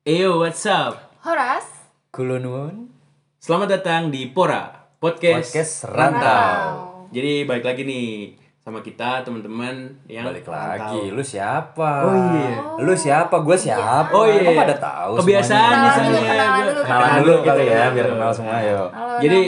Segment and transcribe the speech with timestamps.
[0.00, 0.96] Eyo, what's up?
[1.20, 2.88] Horas Kulunun
[3.36, 7.04] Selamat datang di Pora Podcast, Podcast Rantau.
[7.12, 8.08] Jadi balik lagi nih
[8.56, 10.96] sama kita teman-teman yang Balik rantau.
[10.96, 11.90] lagi, lu siapa?
[12.00, 12.56] Oh, iya.
[12.78, 13.36] Lu siapa?
[13.40, 14.08] Gue siapa?
[14.10, 14.40] Oh iya.
[14.42, 15.92] Kok pada tahu Kebiasaan semuanya?
[15.92, 18.88] di Kenalan dulu, kenalan Gua- dulu, Kenalan dulu gitu kali ya, biar kenal semua yuk.
[19.20, 19.40] Jadi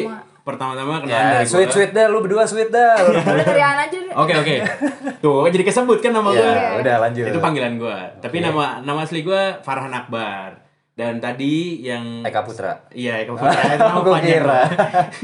[0.43, 1.75] pertama-tama kenalan Ya, dari sweet gua.
[1.75, 2.93] sweet dah, lu berdua sweet dah.
[3.01, 3.99] Udah dari aja.
[4.15, 4.57] Oke oke.
[5.19, 6.53] Tuh jadi kesebut kan nama ya, gue.
[6.85, 7.27] udah lanjut.
[7.29, 7.99] Itu panggilan gue.
[8.21, 8.47] Tapi Oke.
[8.47, 10.61] nama nama asli gue Farhan Akbar.
[10.93, 12.85] Dan tadi yang Eka Putra.
[12.93, 13.61] Iya, Eka Putra.
[13.75, 14.29] Itu nama panjang.
[14.29, 14.63] kira.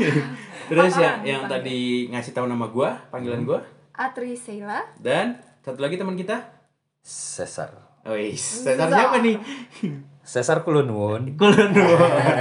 [0.68, 3.60] Terus Apaan yang tadi ngasih tahu nama gue, panggilan gue.
[3.92, 4.80] Atri Sheila.
[4.96, 6.40] Dan satu lagi teman kita.
[7.00, 7.72] Cesar.
[8.04, 9.36] Oh, Cesar siapa nih?
[10.28, 11.40] Cesar Kulunun.
[11.40, 11.72] Kulon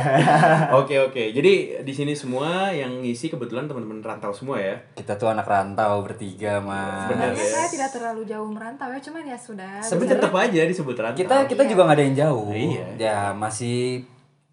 [0.84, 1.24] Oke oke.
[1.32, 4.76] Jadi di sini semua yang ngisi kebetulan teman-teman rantau semua ya.
[4.92, 7.08] Kita tuh anak rantau bertiga, Mas.
[7.08, 7.32] Benar.
[7.32, 7.54] Sebenarnya ya.
[7.56, 9.80] saya tidak terlalu jauh merantau ya, cuman ya sudah.
[9.80, 11.16] Tapi tetap aja disebut rantau.
[11.16, 12.52] Kita kita juga nggak ada yang jauh.
[12.52, 12.86] Iya.
[13.00, 14.04] Ya masih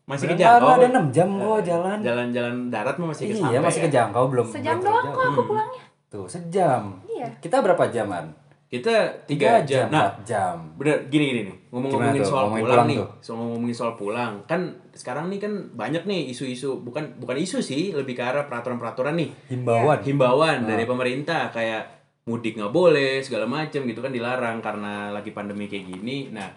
[0.07, 0.71] masih kejangkau.
[0.71, 1.99] ada 6 jam kok jalan.
[2.07, 3.67] Jalan-jalan darat mah masih Iya, kesampai.
[3.67, 3.85] masih ya.
[3.91, 4.47] kejangkau belum.
[4.47, 5.83] Sejam doang kok aku pulangnya.
[6.07, 7.03] Tuh, sejam.
[7.11, 7.27] Iya.
[7.43, 8.44] Kita berapa jaman?
[8.75, 8.95] Kita
[9.25, 9.87] tiga jam.
[9.87, 10.57] Nah, 4 jam.
[10.75, 12.29] bener gini gini nih ngomong-ngomongin Gimana tuh?
[12.29, 16.21] soal Ngomongin pulang, pulang nih soal ngomongin soal pulang kan sekarang nih kan banyak nih
[16.29, 19.99] isu-isu bukan bukan isu sih lebih ke arah peraturan-peraturan nih Himbauan.
[20.01, 20.69] himbauan Nah.
[20.69, 21.83] dari pemerintah kayak
[22.25, 26.49] mudik nggak boleh segala macem gitu kan dilarang karena lagi pandemi kayak gini nah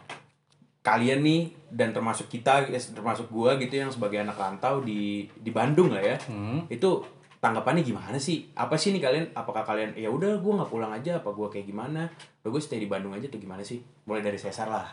[0.79, 5.51] kalian nih dan termasuk kita ya, termasuk gua gitu yang sebagai anak rantau di di
[5.51, 6.63] Bandung lah ya Hmm.
[6.67, 7.03] itu
[7.47, 8.51] tanggapannya gimana sih?
[8.53, 9.25] Apa sih nih kalian?
[9.31, 12.11] Apakah kalian ya udah gua nggak pulang aja apa gua kayak gimana?
[12.43, 13.79] Udah gue stay di Bandung aja tuh gimana sih?
[14.03, 14.87] Mulai dari Cesar lah.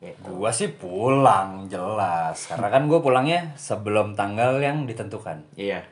[0.00, 0.28] Gitu.
[0.32, 2.48] Gua sih pulang jelas.
[2.48, 5.44] Karena kan gue pulangnya sebelum tanggal yang ditentukan.
[5.56, 5.84] Iya.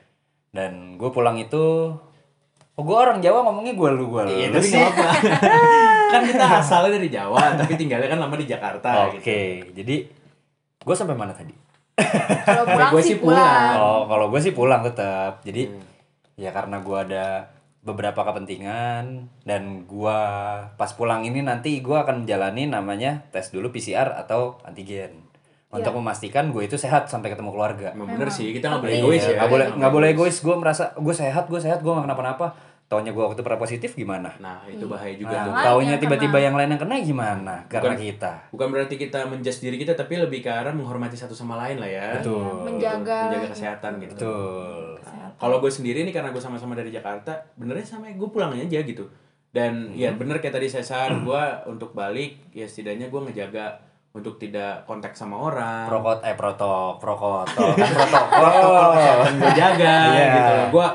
[0.52, 1.96] Dan gue pulang itu
[2.72, 4.32] oh gue orang Jawa ngomongnya gue lu gue lu.
[4.32, 5.08] Iya tapi apa
[6.12, 9.72] kan kita asalnya dari Jawa tapi tinggalnya kan lama di Jakarta oke gitu.
[9.72, 9.96] jadi
[10.82, 11.56] gue sampai mana tadi
[12.46, 13.36] Kalau pulang Gue sih pulang.
[13.36, 13.76] pulang.
[13.78, 15.40] oh kalau gue sih pulang tetap.
[15.42, 15.84] Jadi Hmm.
[16.34, 17.26] ya karena gue ada
[17.78, 19.04] beberapa kepentingan
[19.42, 20.18] dan gua
[20.72, 25.26] pas pulang ini nanti gua akan menjalani namanya tes dulu PCR atau antigen.
[25.68, 27.90] Untuk memastikan gue itu sehat sampai ketemu keluarga.
[27.92, 29.34] Bener sih kita nggak boleh Iya, egois ya.
[29.34, 30.36] Nggak boleh nggak boleh egois.
[30.38, 32.46] gue merasa gue sehat gue sehat gue nggak kenapa-napa
[32.92, 34.36] taunya gue waktu pernah positif gimana?
[34.36, 35.52] Nah itu bahaya juga nah, tuh.
[35.64, 37.54] taunya tiba-tiba yang lain yang kena gimana?
[37.72, 38.32] Karena Bukan- kita.
[38.52, 41.88] bukan berarti kita menjudge diri kita tapi lebih ke arah menghormati satu sama lain lah
[41.88, 42.20] ya.
[42.20, 42.68] Betul.
[42.68, 43.32] Menjaga.
[43.32, 44.12] menjaga kesehatan gitu.
[44.20, 45.00] Betul.
[45.40, 49.08] Kalau gue sendiri nih karena gue sama-sama dari Jakarta benernya sama gue pulang aja gitu.
[49.52, 53.80] Dan ya bener kayak tadi Cesar gue untuk balik ya setidaknya gue ngejaga
[54.12, 57.42] untuk tidak kontak sama orang prokot eh protok kan protokol
[58.28, 60.26] protokol kesehatan gue jaga Iya.
[60.30, 60.86] gitu loh gue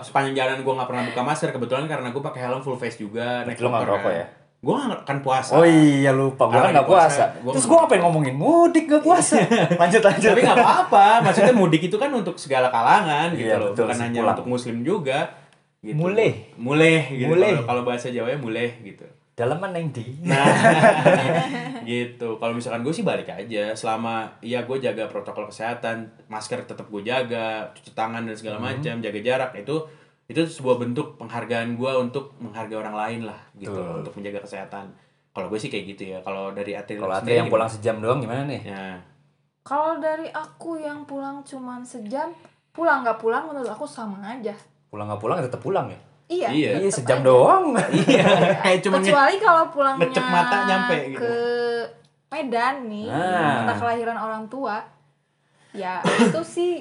[0.00, 3.42] sepanjang jalan gue nggak pernah buka masker kebetulan karena gue pakai helm full face juga
[3.42, 4.18] naik Lu nggak motor ngerokok kan.
[4.18, 4.26] ya?
[4.58, 7.24] gue nggak kan puasa Oh iya lupa, gue Karena gak lagi puasa, puasa.
[7.38, 9.36] gua Terus nggak gue ngapain ngomongin mudik gak puasa?
[9.84, 10.30] lanjut lanjut.
[10.30, 13.98] tapi nggak apa-apa maksudnya mudik itu kan untuk segala kalangan gitu Iya, loh betul bukan
[14.00, 14.34] hanya pulang.
[14.34, 15.18] untuk muslim juga
[15.78, 15.94] gitu.
[15.94, 16.32] Muleh.
[16.56, 17.60] muleh gitu Muleh.
[17.60, 19.04] Kalau- bahasa Jawanya muleh gitu
[19.34, 20.22] Dalam mana yang di?
[20.22, 20.46] nah
[21.82, 26.86] gitu kalau misalkan gue sih balik aja selama ya gue jaga protokol kesehatan masker tetap
[26.86, 28.70] gue jaga cuci tangan dan segala Hmm.
[28.72, 29.76] macam jaga jarak itu
[30.24, 34.00] itu sebuah bentuk penghargaan gue untuk menghargai orang lain lah gitu Betul.
[34.00, 34.86] untuk menjaga kesehatan
[35.30, 37.96] kalau gue sih kayak gitu ya kalau dari Atri Kalau Atri sendiri yang pulang sejam
[37.98, 38.62] doang gimana nih?
[38.62, 39.02] ya
[39.60, 42.30] Kalau dari aku yang pulang cuman sejam,
[42.70, 44.52] pulang nggak pulang menurut aku sama aja.
[44.86, 45.96] Pulang gak pulang tetap pulang ya?
[46.24, 46.48] Iya.
[46.50, 46.70] Iya.
[46.80, 47.26] Iya sejam aja.
[47.26, 47.64] doang.
[48.08, 48.24] iya
[48.60, 51.20] kayak cuma Kecuali kalau pulangnya ngecep mata nyampe gitu.
[51.20, 51.34] ke
[52.32, 54.82] Medan nih, kota kelahiran orang tua.
[55.70, 56.72] Ya itu sih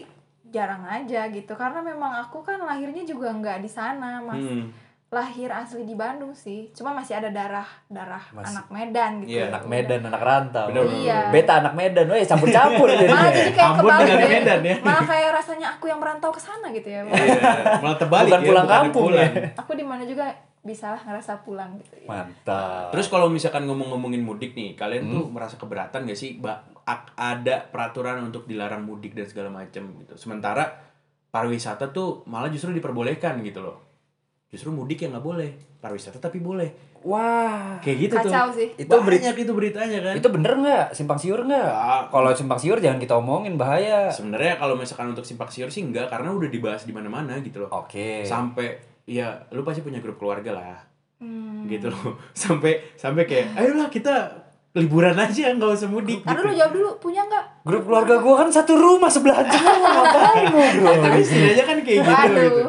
[0.54, 4.70] jarang aja gitu karena memang aku kan lahirnya juga nggak di sana mas Hmm.
[5.14, 8.50] Lahir asli di Bandung sih cuma masih ada darah darah Masih.
[8.52, 10.66] anak Medan gitu Iya, anak Medan, anak rantau.
[10.68, 11.20] Bener, bener, Iya.
[11.30, 14.34] Beta anak Medan, weh campur-campur malah jadi kayak Ambon kebalik dengan ya.
[14.34, 14.76] Medan ya.
[14.82, 18.50] malah kayak rasanya aku yang merantau ke sana gitu ya Iya, malah terbalik Bukan ya,
[18.50, 19.32] pulang bukannya kampung pulang.
[19.32, 19.48] ya.
[19.56, 20.26] aku di mana juga
[20.60, 22.08] bisa lah ngerasa pulang gitu ya.
[22.08, 22.90] Mantap.
[22.90, 25.14] Terus kalau misalkan ngomong-ngomongin mudik nih, kalian Hmm.
[25.14, 26.36] tuh merasa keberatan gak sih?
[26.36, 30.16] Ba ak- ada peraturan untuk dilarang mudik dan segala macam gitu.
[30.16, 30.72] Sementara
[31.30, 33.78] pariwisata tuh malah justru diperbolehkan gitu loh.
[34.54, 36.70] Justru mudik yang nggak boleh, pariwisata tapi boleh.
[37.04, 37.82] Wah.
[37.82, 38.30] Kayak gitu tuh.
[38.30, 40.14] kacau sih Itu Banyak itu beritanya kan.
[40.16, 40.86] Itu bener nggak?
[40.94, 41.68] Simpang siur nggak?
[41.68, 44.08] Ah, Kalau simpang siur jangan kita omongin bahaya.
[44.08, 47.70] sebenarnya kalau misalkan untuk simpak siur sih enggak karena udah dibahas di mana-mana gitu loh.
[47.74, 48.24] Oke.
[48.24, 50.80] Sampai ya lu pasti punya grup keluarga lah.
[51.20, 51.68] hmm.
[51.68, 54.12] gitu loh sampai sampai kayak ayolah kita
[54.74, 56.40] liburan aja nggak usah mudik Ntar gitu.
[56.42, 60.96] dulu jawab dulu punya nggak Grup keluarga gua kan satu rumah sebelahan semua ngapain ngobrol?
[61.00, 62.44] tapi setidaknya kan kayak gitu Waduh.
[62.44, 62.64] gitu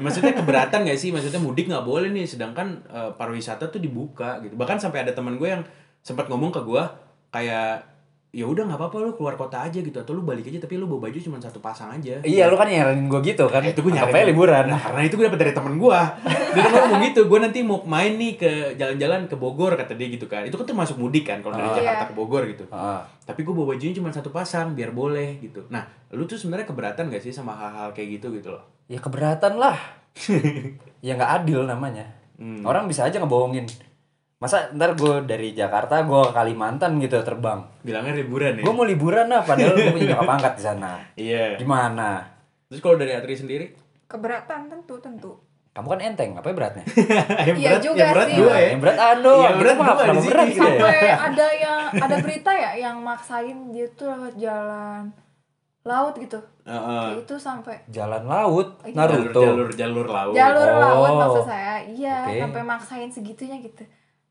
[0.00, 1.10] maksudnya keberatan gak sih?
[1.10, 4.54] Maksudnya mudik nggak boleh nih sedangkan eh, pariwisata tuh dibuka gitu.
[4.54, 5.62] Bahkan sampai ada teman gue yang
[6.02, 6.82] sempat ngomong ke gue
[7.34, 7.97] kayak
[8.28, 10.84] ya udah nggak apa-apa lu keluar kota aja gitu atau lu balik aja tapi lu
[10.84, 13.64] bawa baju cuma satu pasang aja Iya, lu kan nyaranin gue gitu kan.
[13.64, 14.64] Nah, itu gue nyari Apa liburan?
[14.68, 16.00] Nah, karena itu gue dapet dari temen gue.
[16.28, 20.08] Dia kan ngomong gitu, gue nanti mau main nih ke jalan-jalan ke Bogor kata dia
[20.08, 20.44] gitu kan.
[20.44, 21.74] Itu kan termasuk mudik kan kalau dari Ah.
[21.74, 22.10] Jakarta Iya.
[22.10, 22.64] ke Bogor gitu.
[22.68, 23.00] Heeh.
[23.24, 25.64] Tapi gue bawa bajunya cuma satu pasang biar boleh gitu.
[25.68, 25.82] Nah,
[26.12, 28.60] lu tuh sebenarnya keberatan gak sih sama hal-hal kayak gitu gitu loh?
[28.86, 29.80] Ya keberatan lah.
[31.00, 32.04] ya nggak adil namanya.
[32.36, 32.60] Hmm.
[32.60, 33.64] Orang bisa aja ngebohongin.
[34.38, 37.58] Masa ntar gue dari Jakarta gue ke Kalimantan gitu terbang.
[37.82, 38.62] Bilangnya liburan ya.
[38.62, 40.92] Gue mau liburan lah, padahal gue punya nyokap angkat di sana.
[41.12, 41.58] Iya.
[41.58, 42.22] Gimana?
[42.66, 43.66] Terus kalau dari Atri sendiri?
[44.06, 45.32] Keberatan tentu tentu.
[45.68, 46.86] Kamu kan enteng, apa beratnya?
[47.50, 48.36] yang Iya juga yang berat sih.
[48.36, 48.66] dua ya.
[48.68, 49.34] Yang berat ando.
[49.36, 50.28] Iya, berat dua di sini.
[50.28, 50.70] berat gitu ya?
[50.70, 50.98] Sampai
[51.28, 55.02] ada yang ada berita ya yang maksain dia tuh lewat jalan
[55.82, 56.38] laut gitu.
[56.62, 57.04] Heeh.
[57.10, 58.94] Kayak itu sampai Jalan laut, Iya.
[58.96, 59.40] Jalur, Naruto.
[59.40, 60.32] jalur jalur laut.
[60.32, 60.78] jalur Oh.
[60.78, 61.74] laut maksud saya.
[61.84, 62.38] Iya, Oke.
[62.40, 63.82] sampai maksain segitunya gitu.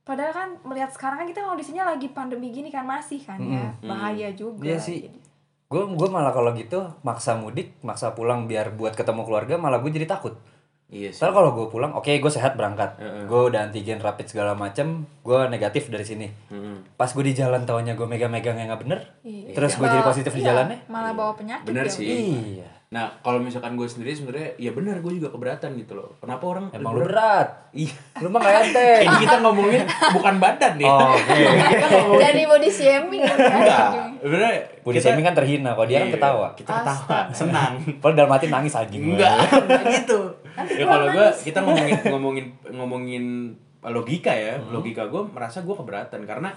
[0.08, 3.68] Padahal kan melihat sekarang kan kita kondisinya lagi pandemi gini kan masih kan ya.
[3.68, 3.86] Mm-mm.
[3.86, 4.64] Bahaya juga.
[4.64, 5.04] Iya sih.
[5.04, 5.28] Jadi-
[5.68, 9.92] Gue gue malah kalau gitu maksa mudik, maksa pulang biar buat ketemu keluarga, malah gue
[9.92, 10.40] jadi takut.
[10.88, 11.20] Iya sih.
[11.20, 13.28] Soalnya kalau gue pulang, oke gue sehat berangkat, Heeh.
[13.28, 16.32] gue udah antigen rapid segala macem, gue negatif dari sini.
[16.48, 16.80] Heeh.
[16.96, 19.52] Pas gue di jalan taunya gue megang-megang yang nggak bener, Iya.
[19.52, 20.80] terus gue jadi Bawa- positif di iya, jalannya.
[20.88, 21.92] Malah bawa penyakit Bener ya.
[21.92, 22.08] sih.
[22.08, 26.16] Iya, Nah, kalau misalkan gue sendiri sebenarnya ya benar gue juga keberatan gitu loh.
[26.18, 27.92] Kenapa orang emang lu berat, Iya.
[28.18, 29.04] lu mah nggak enteng.
[29.04, 29.84] Ini kita ngomongin
[30.16, 30.88] bukan badan nih.
[30.88, 33.36] Oh, ngomongin Jadi body shaming kan.
[33.36, 33.88] enggak.
[34.18, 36.48] Sebenarnya Body kita- shaming kan terhina, kalau dia kan Iya, ketawa.
[36.56, 37.74] Kita ketawa, senang.
[38.00, 39.04] Padahal dalam hati nangis anjing.
[39.06, 40.20] Enggak, enggak gitu.
[40.56, 43.26] Ya kalau gue kita ngomongin ngomongin ngomongin
[43.84, 44.72] logika ya, Hmm.
[44.74, 46.56] logika gue merasa gue keberatan karena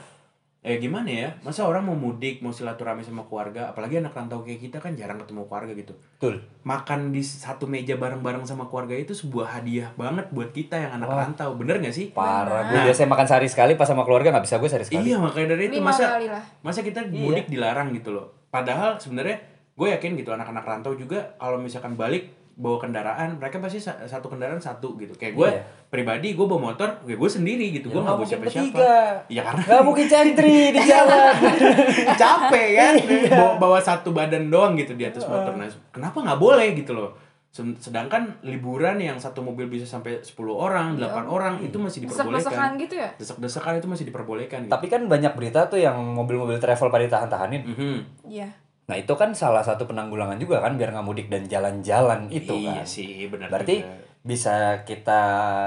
[0.60, 4.60] eh gimana ya, masa orang mau mudik, mau silaturahmi sama keluarga, apalagi anak rantau kayak
[4.60, 5.96] kita kan jarang ketemu keluarga gitu.
[5.96, 6.44] Betul.
[6.62, 11.08] Makan di satu meja bareng-bareng sama keluarga itu sebuah hadiah banget buat kita yang anak
[11.08, 11.18] Wah.
[11.24, 12.12] rantau, bener gak sih?
[12.12, 12.84] Parah, gue Nah.
[12.84, 15.08] biasanya makan sehari sekali, pas sama keluarga nggak bisa gue sehari sekali.
[15.08, 16.20] Iya makanya dari itu masa
[16.60, 17.16] masa kita Iya.
[17.16, 18.28] mudik dilarang gitu loh.
[18.52, 19.40] Padahal sebenarnya
[19.72, 24.26] gue yakin gitu anak-anak rantau juga kalau misalkan balik bawa kendaraan mereka pasti sa- satu
[24.26, 25.12] kendaraan satu gitu.
[25.12, 25.62] Kayak gue Iya.
[25.86, 27.86] pribadi gue bawa motor, gue gue sendiri gitu.
[27.86, 28.66] Ya, gue nggak bawa siapa-siapa.
[28.68, 28.96] bertiga.
[29.26, 31.34] Ya karena Gak mungkin cantri di jalan.
[32.20, 33.30] capek kan Iya.
[33.32, 35.52] bawa, bawa satu badan doang gitu di atas motor.
[35.52, 37.10] Nah, kenapa nggak boleh gitu loh?
[37.50, 42.70] Sedangkan liburan yang satu mobil bisa sampai 10 orang, 8 orang itu masih Desek-desekan diperbolehkan.
[42.78, 43.10] gitu ya.
[43.16, 44.70] Desek-desekan itu masih diperbolehkan gitu.
[44.70, 47.62] Tapi kan banyak berita tuh yang mobil-mobil travel pada ditahan-tahanin.
[47.64, 47.96] Mhm.
[48.24, 48.48] Iya.
[48.86, 52.80] Nah itu kan salah satu penanggulangan juga kan biar nggak mudik dan jalan-jalan itu iya
[52.80, 52.86] kan.
[52.86, 53.94] sih, benar Berarti juga.
[54.20, 55.20] bisa kita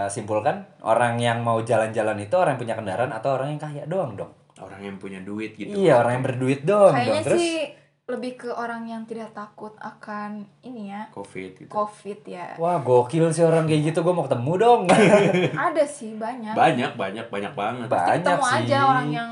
[0.07, 4.13] simpulkan orang yang mau jalan-jalan itu orang yang punya kendaraan atau orang yang kaya doang
[4.13, 4.33] dong.
[4.54, 5.74] orang yang punya duit gitu.
[5.74, 7.25] iya orang yang berduit doang Kayaknya dong.
[7.25, 7.57] Terus sih
[8.04, 11.71] lebih ke orang yang tidak takut akan ini ya Covid gitu.
[11.71, 12.51] covid ya.
[12.56, 14.81] wah gokil sih orang kayak gitu gue mau ketemu dong.
[15.71, 16.51] Ada sih banyak.
[16.51, 17.88] Banyak, banyak, banyak banget.
[17.88, 18.57] Banyak Ketemu sih.
[18.60, 19.31] aja orang yang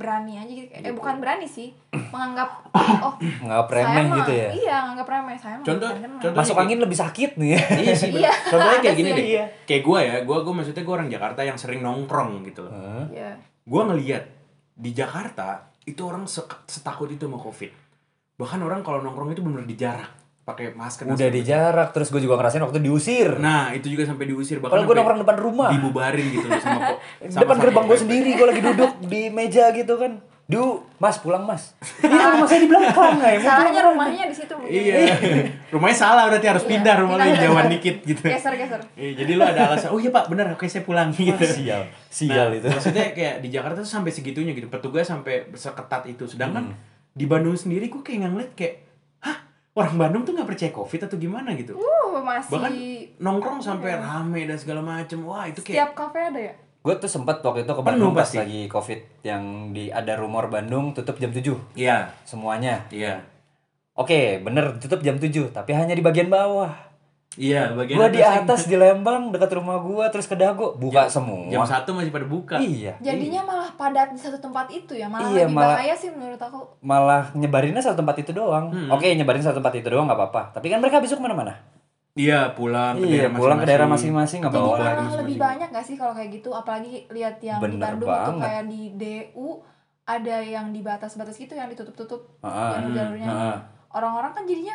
[0.00, 0.72] berani aja gitu.
[0.72, 1.68] Eh bukan berani sih,
[2.12, 2.48] menganggap
[3.04, 4.48] oh nggak remeh mah gitu ya.
[4.50, 7.60] iya nganggap remeh saya mah Contoh- contoh- Masuk angin lebih sakit nih.
[7.84, 8.10] iya sih.
[8.10, 8.32] Iya.
[8.48, 9.14] Contohnya kayak gini sih.
[9.14, 9.26] deh.
[9.30, 9.44] Iya.
[9.62, 12.72] Kayak gue ya, gue gue maksudnya gue orang Jakarta yang sering nongkrong gitu loh.
[13.06, 13.36] Iya.
[13.62, 14.24] Gue ngeliat
[14.72, 15.48] di Jakarta
[15.82, 17.68] itu orang se- setakut itu sama Covid.
[18.34, 20.08] Bahkan orang kalau nongkrong itu benar dijarak
[20.50, 21.06] pakai masker.
[21.06, 23.38] Udah di jarak terus gue juga ngerasain waktu diusir.
[23.38, 25.68] Nah, itu juga sampai diusir bahkan Kalau gue nongkrong depan rumah.
[25.70, 26.98] dibubarin gitu loh sama kok.
[27.40, 30.62] depan gerbang gue sendiri gue lagi duduk di meja gitu kan du
[30.98, 34.50] mas pulang mas iya rumah saya di belakang ya Salahnya rumahnya di situ.
[34.60, 35.14] Iya.
[35.70, 38.18] Rumahnya salah berarti harus Iya, pindah rumah lu jauhan dikit gitu.
[38.20, 38.82] Geser geser.
[38.92, 41.38] Iya, jadi lu ada alasan, oh iya pak bener, oke saya pulang gitu.
[41.38, 46.10] sial sial Nah, itu Maksudnya kayak di Jakarta tuh sampai segitunya gitu, petugas sampai seketat
[46.10, 46.26] itu.
[46.26, 46.78] Sedangkan Hmm.
[47.12, 48.74] di Bandung sendiri gue kayak ngeliat kayak,
[49.74, 51.78] orang Bandung tuh nggak percaya covid atau gimana gitu.
[51.78, 52.72] Uh, masih Bahkan
[53.22, 55.22] nongkrong sampai rame dan segala macem.
[55.22, 56.54] Wah itu kayak setiap kafe ada ya?
[56.80, 58.40] gue tuh sempat waktu itu ke Penuh Bandung pas pasti.
[58.40, 63.20] lagi covid yang di ada rumor Bandung tutup jam 7 Iya, semuanya iya.
[63.92, 66.72] oke bener tutup jam 7 tapi hanya di bagian bawah
[67.32, 71.06] Iya, bagian gue di atas atas di Lembang dekat rumah gue terus ke Dago buka
[71.06, 72.58] semua Jam satu masih pada buka.
[72.58, 76.10] iya Jadinya malah padat di satu tempat itu ya, malah Iya, lebih malah- bahaya sih
[76.10, 76.58] menurut aku.
[76.82, 78.90] malah nyebarinnya satu tempat itu doang Hmm.
[78.90, 81.54] oke nyebarin satu tempat itu doang nggak apa-apa tapi kan mereka besok ke mana-mana
[82.12, 85.20] Iya, pulang ke iya daerah pulang ke daerah masing-masing nggak Jadi bawa Bawa malah masing-masing.
[85.22, 88.42] lebih banyak gak sih kalau kayak gitu, apalagi lihat yang di Bener Bandung tuh banget.
[88.42, 89.48] kayak di DU
[90.04, 93.28] ada yang di batas-batas gitu yang ditutup-tutup Ah, jalur-jalurnya.
[93.30, 93.56] ah.
[93.88, 94.74] Orang-orang kan jadinya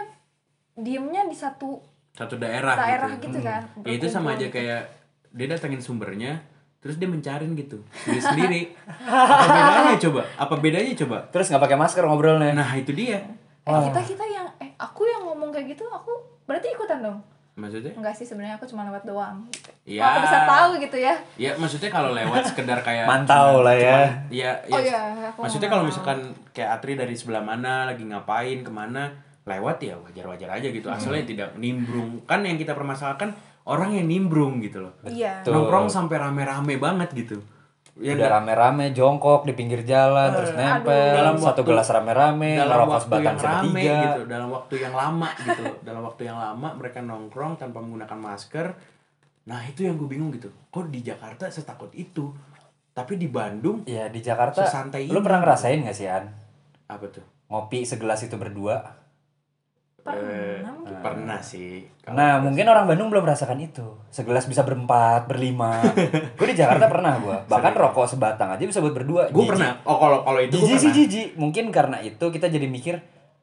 [0.74, 1.84] diemnya di satu
[2.16, 3.28] satu daerah, daerah gitu.
[3.36, 3.62] gitu kan.
[3.84, 4.56] Ya, itu sama aja gitu.
[4.56, 4.88] kayak
[5.36, 6.40] dia datengin sumbernya,
[6.80, 8.62] terus dia mencarin gitu sendiri sendiri.
[9.04, 10.22] Apa bedanya coba?
[10.40, 11.18] Apa bedanya coba?
[11.28, 13.20] terus nggak pakai masker ngobrolnya Nah itu dia.
[13.68, 16.14] Eh kita kita yang eh aku yang ngomong kayak gitu aku
[16.48, 17.20] berarti ikutan dong.
[17.56, 17.96] Maksudnya?
[17.96, 19.48] Enggak sih sebenarnya aku cuma lewat doang.
[19.48, 19.72] Gitu.
[19.96, 20.04] Ya.
[20.04, 21.16] Kok aku bisa tahu gitu ya?
[21.40, 24.00] Ya maksudnya kalau lewat sekedar kayak Mantau lah ya.
[24.28, 25.00] Iya, Oh iya,
[25.32, 29.94] aku Maksudnya kalau misalkan kayak Atri dari sebelah mana lagi ngapain ke mana lewat ya
[29.96, 30.88] wajar-wajar aja gitu.
[30.90, 32.26] Asalnya tidak nimbrung.
[32.26, 33.30] Kan yang kita permasalahkan
[33.64, 34.94] orang yang nimbrung gitu loh.
[35.06, 35.42] Iya.
[35.42, 35.62] Betul.
[35.62, 37.38] Nongkrong sampai rame-rame banget gitu.
[37.96, 42.92] Ya Udah rame-rame jongkok di pinggir jalan terus nempel Dalam satu waktu- gelas rame-rame dalam
[42.92, 45.64] waktu yang rame tiga gitu, dalam waktu yang lama gitu.
[45.88, 48.68] dalam waktu yang lama mereka nongkrong tanpa menggunakan masker.
[49.46, 50.50] Nah, itu yang gue bingung gitu.
[50.68, 52.34] Kok di Jakarta setakut itu?
[52.92, 55.24] Tapi di Bandung ya di Jakarta Sesantai lu ini.
[55.24, 56.32] pernah ngerasain gak sih An
[56.86, 57.24] apa tuh?
[57.46, 58.82] ngopi segelas itu berdua
[60.08, 61.82] Eh, Pernah pernah sih.
[62.00, 65.82] Kalau nah mungkin orang Bandung belum merasakan itu segelas bisa berempat berlima
[66.38, 69.82] gue di Jakarta pernah gue bahkan rokok sebatang aja bisa buat berdua gue pernah.
[69.82, 70.98] Oh kalau kalau itu gue jijik sih pernah.
[71.02, 73.02] jijik mungkin karena itu kita jadi mikir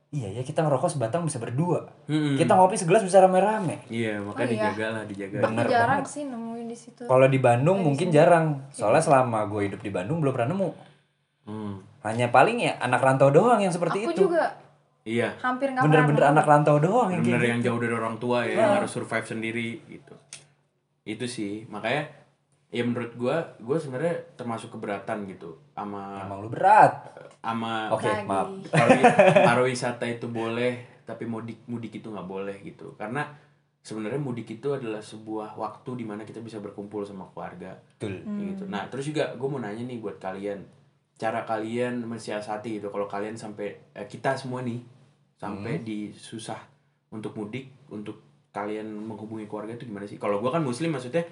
[0.08, 2.36] iya ya kita ngerokok sebatang bisa berdua Mm-mm.
[2.36, 4.62] kita ngopi segelas bisa rame-rame Iya, makanya Oh, iya.
[4.68, 5.36] dijaga lah, dijaga.
[5.36, 6.12] Aku Bener jarang banget.
[6.12, 7.02] sih nemuin di situ.
[7.04, 10.70] kalau di Bandung mungkin jarang soalnya selama gue hidup di Bandung belum pernah nemu
[11.42, 11.82] Hmm.
[12.00, 14.54] hanya paling ya anak rantau doang yang seperti Aku itu juga
[15.02, 15.34] Iya.
[15.38, 17.68] hampir nggak pernah bener-bener anak rantau doang yang Bener-bener kayak yang gitu.
[17.68, 20.14] jauh dari orang tua ya, yang harus survive sendiri gitu.
[21.02, 22.06] Itu sih, makanya
[22.68, 26.92] ya menurut gua, gua sebenarnya termasuk keberatan gitu sama emang lu berat
[27.38, 28.24] sama oke Lagi.
[28.24, 29.04] maaf pari-
[29.42, 32.94] pariwisata itu boleh, tapi mudik mudik itu nggak boleh gitu.
[32.94, 33.26] Karena
[33.76, 37.74] sebenarnya mudik itu adalah sebuah waktu di mana kita bisa berkumpul sama keluarga.
[37.92, 38.38] betul Hmm.
[38.48, 38.64] gitu.
[38.66, 40.62] Nah, terus juga gue mau nanya nih buat kalian,
[41.22, 42.90] cara kalian mensiasati gitu.
[42.90, 44.82] Kalau kalian sampai eh, kita semua nih
[45.38, 46.58] sampai di susah
[47.14, 48.18] untuk mudik, untuk
[48.50, 50.18] kalian menghubungi keluarga itu gimana sih?
[50.18, 51.22] Kalau gue kan muslim maksudnya,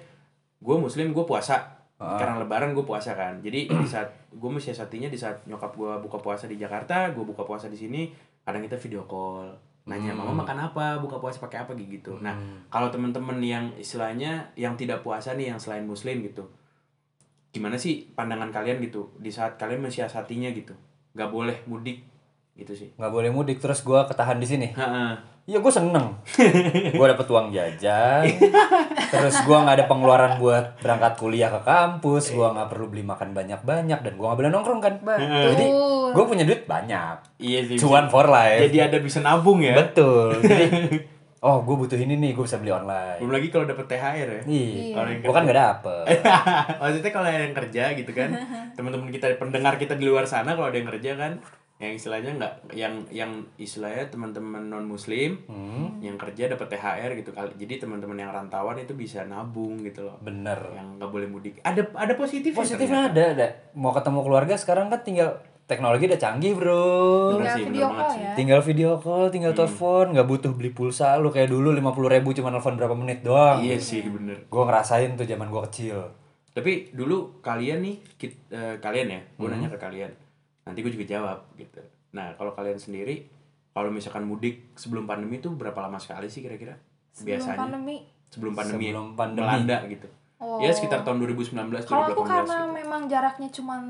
[0.63, 1.83] gue muslim gue puasa.
[1.99, 2.15] Ah.
[2.15, 3.43] Karena lebaran gue puasa kan.
[3.43, 7.43] Jadi di saat gue mensiasatinya di saat nyokap gue buka puasa di Jakarta, gue buka
[7.43, 8.07] puasa di sini,
[8.47, 10.29] kadang kita video call nanya Hmm.
[10.29, 12.37] mama makan apa buka puasa pakai apa gitu nah
[12.69, 16.45] kalau temen-temen yang istilahnya yang tidak puasa nih yang selain muslim gitu
[17.51, 19.11] gimana sih pandangan kalian gitu?
[19.19, 20.73] Di saat kalian mensiasatinya gitu.
[21.15, 22.03] Nggak boleh mudik
[22.55, 22.89] gitu sih.
[22.95, 24.67] Nggak boleh mudik terus gua ketahan di sini.
[25.49, 26.21] Iya gue seneng.
[26.95, 28.29] Gue dapet uang jajan.
[29.09, 32.37] Terus gua nggak ada pengeluaran buat berangkat kuliah ke kampus.
[32.37, 34.93] Gua nggak perlu beli makan banyak-banyak Dan gua nggak boleh nongkrong kan?
[35.01, 35.49] Betul.
[35.51, 35.65] Jadi
[36.13, 37.15] gue punya duit banyak.
[37.41, 38.69] Iya sih Cuan for life.
[38.69, 39.73] Jadi ada bisa nabung ya.
[39.73, 40.39] Betul.
[40.45, 40.67] Jadi
[41.41, 43.17] Oh gue butuh ini nih Gue bisa beli online.
[43.17, 44.41] Belum lagi kalau dapet thr ya?
[44.45, 44.93] Iya.
[44.93, 46.05] Kalau yang Gue kan gak dapet.
[46.81, 48.29] Maksudnya kalau yang kerja gitu kan
[48.77, 51.41] teman-teman kita pendengar kita di luar sana kalau ada yang kerja kan
[51.81, 55.97] yang istilahnya nggak yang yang istilahnya teman-teman non muslim Hmm.
[55.97, 57.57] yang kerja dapat thr gitu kali.
[57.57, 60.21] Jadi teman-teman yang rantauan itu bisa nabung gitu loh.
[60.21, 60.61] Bener.
[60.77, 61.57] Yang nggak boleh mudik.
[61.65, 63.47] Ada ada positif Positifnya ada, ada.
[63.73, 65.41] Mau ketemu keluarga sekarang kan tinggal
[65.71, 66.83] Teknologi udah canggih bro
[67.33, 68.19] Tinggal sih, bener video call sih.
[68.19, 68.31] ya.
[68.35, 71.79] Tinggal video call, tinggal telepon, nggak butuh beli pulsa lu kayak dulu 50.000
[72.11, 73.57] ribu cuma nelfon berapa menit doang.
[73.57, 75.97] iya sih bener Gue ngerasain tuh zaman gue kecil.
[76.51, 79.55] tapi dulu kalian nih kit- eh, kalian ya gue Hmm.
[79.55, 80.11] nanya ke kalian
[80.61, 81.79] nanti gue juga jawab gitu
[82.11, 83.23] nah kalau kalian sendiri
[83.71, 86.75] kalau misalkan mudik sebelum pandemi itu berapa lama sekali sih kira-kira
[87.09, 87.97] Sebelum biasanya pandemi.
[88.27, 89.47] sebelum pandemi Sebelum pandemi.
[89.47, 90.57] melanda gitu Oh.
[90.57, 92.75] ya sekitar tahun 2019 Kalau aku 2018 karena gitu.
[92.75, 93.81] memang jaraknya cuman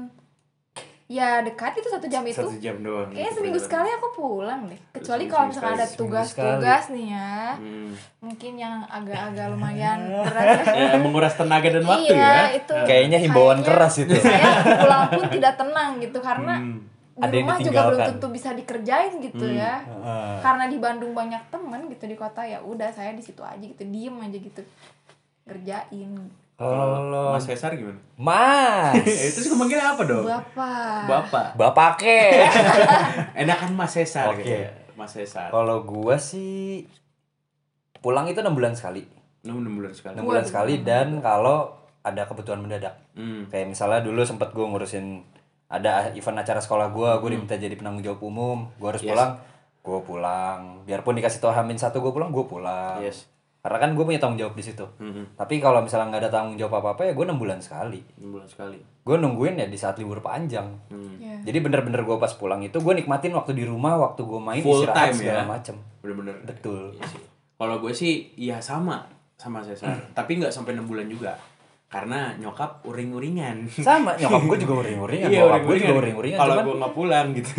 [1.11, 2.39] ya dekat itu satu jam itu.
[2.39, 4.79] satu jam doang Kayaknya gitu seminggu sekali aku pulang deh.
[4.95, 7.59] Kecuali kalau misalkan ada tugas-tugas nih ya.
[7.59, 7.91] Hmm.
[8.23, 10.71] Mungkin yang agak-agak lumayan berat ya.
[10.95, 12.75] ya, menguras tenaga dan waktu iya, ya itu.
[12.87, 14.13] Kayaknya himbauan Kayaknya keras itu.
[14.15, 14.47] Saya
[14.79, 16.79] pulang pun tidak tenang gitu karena Hmm.
[17.11, 19.59] di Ada yang rumah juga belum tentu bisa dikerjain gitu Hmm.
[19.59, 19.73] ya.
[19.83, 20.33] Heeh.
[20.39, 23.83] Karena di Bandung banyak temen gitu di kota ya udah saya di situ aja gitu
[23.83, 24.63] diem aja gitu
[25.43, 26.11] kerjain
[26.61, 27.97] Kalau Mas Cesar gimana?
[28.15, 29.01] Mas,
[29.33, 30.21] itu suka manggil apa dong?
[30.23, 31.47] bapak Bapak.
[31.57, 32.19] bapak ke.
[33.41, 34.41] Enakan Mas Cesar Oke.
[34.41, 34.69] gitu ya.
[34.93, 35.49] Mas Cesar.
[35.49, 36.85] Kalau gua sih
[37.97, 39.05] pulang itu enam bulan sekali.
[39.41, 40.13] Enam enam bulan sekali.
[40.13, 42.97] enam bulan sekali dan kalau ada kebutuhan mendadak.
[43.13, 43.45] Hmm.
[43.47, 45.21] Kayak misalnya dulu sempet gue ngurusin
[45.67, 49.09] ada event acara sekolah gue, gue diminta jadi penanggung jawab umum, gue harus Yes.
[49.09, 49.31] pulang,
[49.81, 50.59] gue pulang.
[50.83, 52.99] Biarpun dikasih tau hamin satu gue pulang, gue pulang.
[52.99, 53.29] Yes.
[53.61, 54.81] Karena kan gue punya tanggung jawab di situ.
[54.97, 55.21] Hmm.
[55.37, 58.01] Tapi kalau misalnya nggak ada tanggung jawab apa apa ya gue enam bulan sekali.
[58.17, 58.81] Enam bulan sekali.
[59.05, 60.65] Gue nungguin ya di saat libur panjang.
[60.89, 61.21] Hmm.
[61.21, 64.65] ya Jadi bener-bener gue pas pulang itu gue nikmatin waktu di rumah, waktu gue main
[64.65, 65.45] Full istirahat time segala ya.
[65.45, 65.75] macem.
[66.01, 66.35] Bener-bener.
[66.41, 66.97] Betul.
[66.97, 67.21] Iya sih.
[67.61, 69.05] Kalau gue sih ya sama
[69.37, 71.37] sama Cesar, tapi nggak sampai enam bulan juga.
[71.85, 73.69] Karena nyokap uring-uringan.
[73.69, 76.39] Sama nyokap gue juga uring-uringan, Iya, bokap gue juga uring-uringan.
[76.41, 77.53] Kalau gue nggak pulang gitu.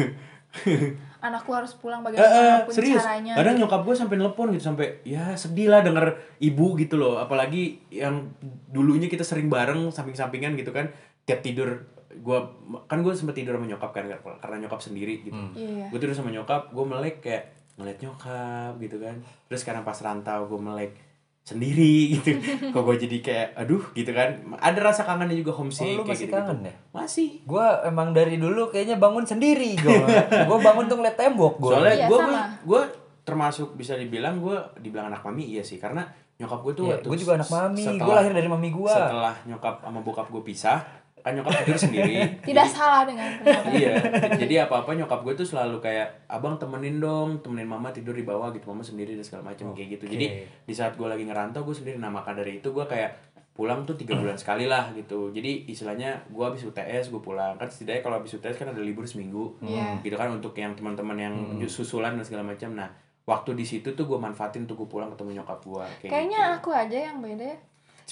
[1.22, 2.98] anakku harus pulang Eh, eh, bagaimanapun serius.
[2.98, 7.22] caranya Kadang nyokap gue sampai nelpon gitu sampai ya sedih lah denger ibu gitu loh.
[7.22, 8.34] Apalagi yang
[8.68, 10.90] dulunya kita sering bareng samping-sampingan gitu kan.
[11.22, 11.86] Tiap tidur
[12.20, 12.44] gua
[12.90, 14.04] kan gue sempet tidur sama nyokap kan
[14.42, 15.38] karena nyokap sendiri gitu.
[15.54, 19.22] iya Gue tidur sama nyokap, gue melek kayak ngeliat nyokap gitu kan.
[19.46, 20.92] Terus sekarang pas rantau gue melek
[21.42, 22.38] sendiri gitu
[22.72, 26.14] kok gue jadi kayak aduh gitu kan ada rasa kangennya juga Oh, homesick lu kayak
[26.14, 26.74] masih gitu, kangen ya?
[26.90, 30.00] masih Gue emang dari dulu kayaknya bangun sendiri gue.
[30.48, 31.72] gue bangun tuh ngeliat tembok gue.
[31.74, 32.18] soalnya Iya, gue
[32.64, 32.80] gue
[33.22, 37.18] termasuk bisa dibilang gue dibilang anak mami iya sih karena nyokap gue tuh waktu gue
[37.18, 37.84] juga anak mami.
[37.98, 38.88] Gue lahir dari mami gue.
[38.88, 40.78] setelah nyokap sama bokap gue pisah
[41.22, 42.18] kan nyokap tidur sendiri.
[42.42, 43.70] Tidak Jadi- salah dengan pendapat.
[43.72, 43.94] iya
[44.34, 48.22] jadi apa apa nyokap gue tuh selalu kayak abang temenin dong temenin mama tidur di
[48.22, 50.04] bawah gitu mama sendiri dan segala macam kayak gitu.
[50.08, 50.26] Jadi
[50.62, 51.96] di saat gue lagi ngerantau gue sendiri.
[51.96, 53.14] Nah maka dari itu gue kayak
[53.52, 55.28] pulang tuh tiga bulan sekali lah gitu.
[55.28, 57.54] Jadi istilahnya gue habis UTS gue pulang.
[57.54, 60.00] Kan setidaknya kalau habis UTS kan ada libur seminggu Iya.
[60.00, 61.34] gitu kan untuk yang teman-teman yang
[61.66, 62.88] susulan dan segala macam nah
[63.22, 66.56] waktu di situ tuh gue manfaatin tuh gue pulang ketemu nyokap gue kayak Kayaknya gitu.
[66.58, 67.58] aku aja yang beda ya.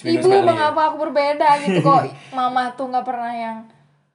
[0.01, 0.49] Seminggu Ibu sekali ya?
[0.49, 2.01] mengapa aku berbeda gitu kok
[2.33, 3.57] mama tuh nggak pernah yang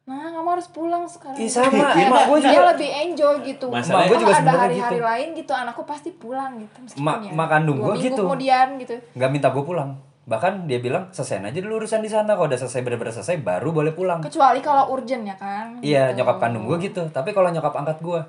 [0.02, 1.34] Nah, kamu harus pulang sekarang.
[1.34, 1.66] Ih, sama.
[1.66, 3.66] Dia- Emak gua Dia juga- lebih enjoy gitu.
[3.66, 5.02] Masalahnya- Emak gua juga Kalau ada sebenarnya hari-hari gitu.
[5.04, 6.76] lain gitu, anakku pasti pulang gitu.
[6.78, 8.22] meskipun Ma- ya mak kandung minggu gitu.
[8.22, 8.94] kemudian gitu.
[9.12, 9.90] Gak minta gue pulang.
[10.24, 12.30] Bahkan dia bilang selesai aja dulu urusan di sana.
[12.32, 14.22] Kalau udah selesai bener-bener selesai baru boleh pulang.
[14.22, 15.78] Kecuali kalau urgent ya kan.
[15.80, 16.22] Iya gitu.
[16.22, 17.02] nyokap kandung gue gitu.
[17.08, 18.20] Tapi kalau nyokap angkat gue,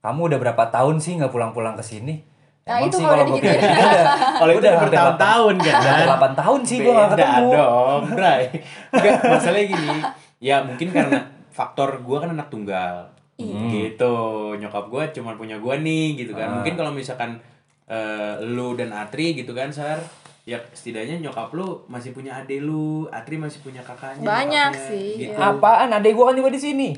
[0.00, 2.24] kamu udah berapa tahun sih nggak pulang-pulang ke sini?
[2.66, 4.04] Nah, Emang itu sih kalau kalau udah udah.
[4.34, 7.50] kalau itu Udah bertahun-tahun kan Udah 8 tahun sih gue gak Beda ketemu.
[7.54, 8.42] dong, Bray.
[8.90, 9.96] Enggak, masalahnya gini.
[10.42, 11.18] Ya mungkin karena
[11.48, 13.06] faktor gue kan anak tunggal.
[13.36, 13.60] Iya.
[13.70, 14.14] Gitu.
[14.58, 16.48] Nyokap gue cuma punya gue nih gitu kan.
[16.48, 16.54] Ah.
[16.58, 17.38] Mungkin kalau misalkan
[17.86, 20.02] eh, lu dan Atri gitu kan, Sar.
[20.42, 24.22] Ya setidaknya nyokap lu masih punya ade lu, Atri masih punya kakaknya.
[24.22, 25.34] Banyak nyokapnya, sih, Gitu.
[25.34, 25.54] ya.
[25.54, 25.90] Apaan?
[25.92, 26.88] Adek gue kan juga di sini.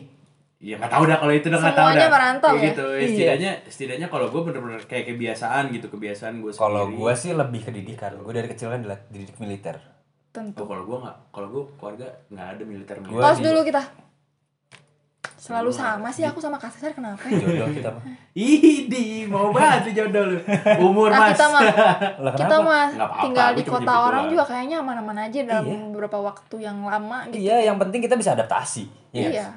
[0.59, 2.11] Ya nggak tahu dah kalau itu udah nggak tahu Semuanya dah.
[2.11, 2.69] merantau Kayak ya?
[2.69, 2.85] gitu.
[2.85, 3.07] Ya, Iya.
[3.09, 6.63] Setidaknya setidaknya kalau gue bener-bener kayak kebiasaan gitu, kebiasaan gue sendiri.
[6.65, 8.13] Kalau gue sih lebih ke didikan.
[8.17, 9.79] Gue dari kecil kan dilat- dididik militer.
[10.29, 10.59] Tentu.
[10.59, 13.13] Oh, kalau gue nggak, kalau gue keluarga nggak ada militer militer.
[13.13, 13.83] Gua Pause di- dulu kita.
[15.39, 17.23] Selalu sama sih aku sama Kak Cesar kenapa?
[17.25, 17.39] ya?
[17.39, 18.03] Jodoh kita mah.
[18.37, 20.39] Idi, mau banget jodoh lu.
[20.83, 21.31] Umur Nah, mas.
[21.33, 21.63] kita mah
[22.27, 22.87] Lah kita mah
[23.23, 25.79] tinggal di kota nyebut orang juga kayaknya aman-aman aja dalam Iya.
[25.89, 27.39] beberapa waktu yang lama gitu.
[27.41, 28.91] Iya, yang penting kita bisa adaptasi.
[29.15, 29.55] Iya.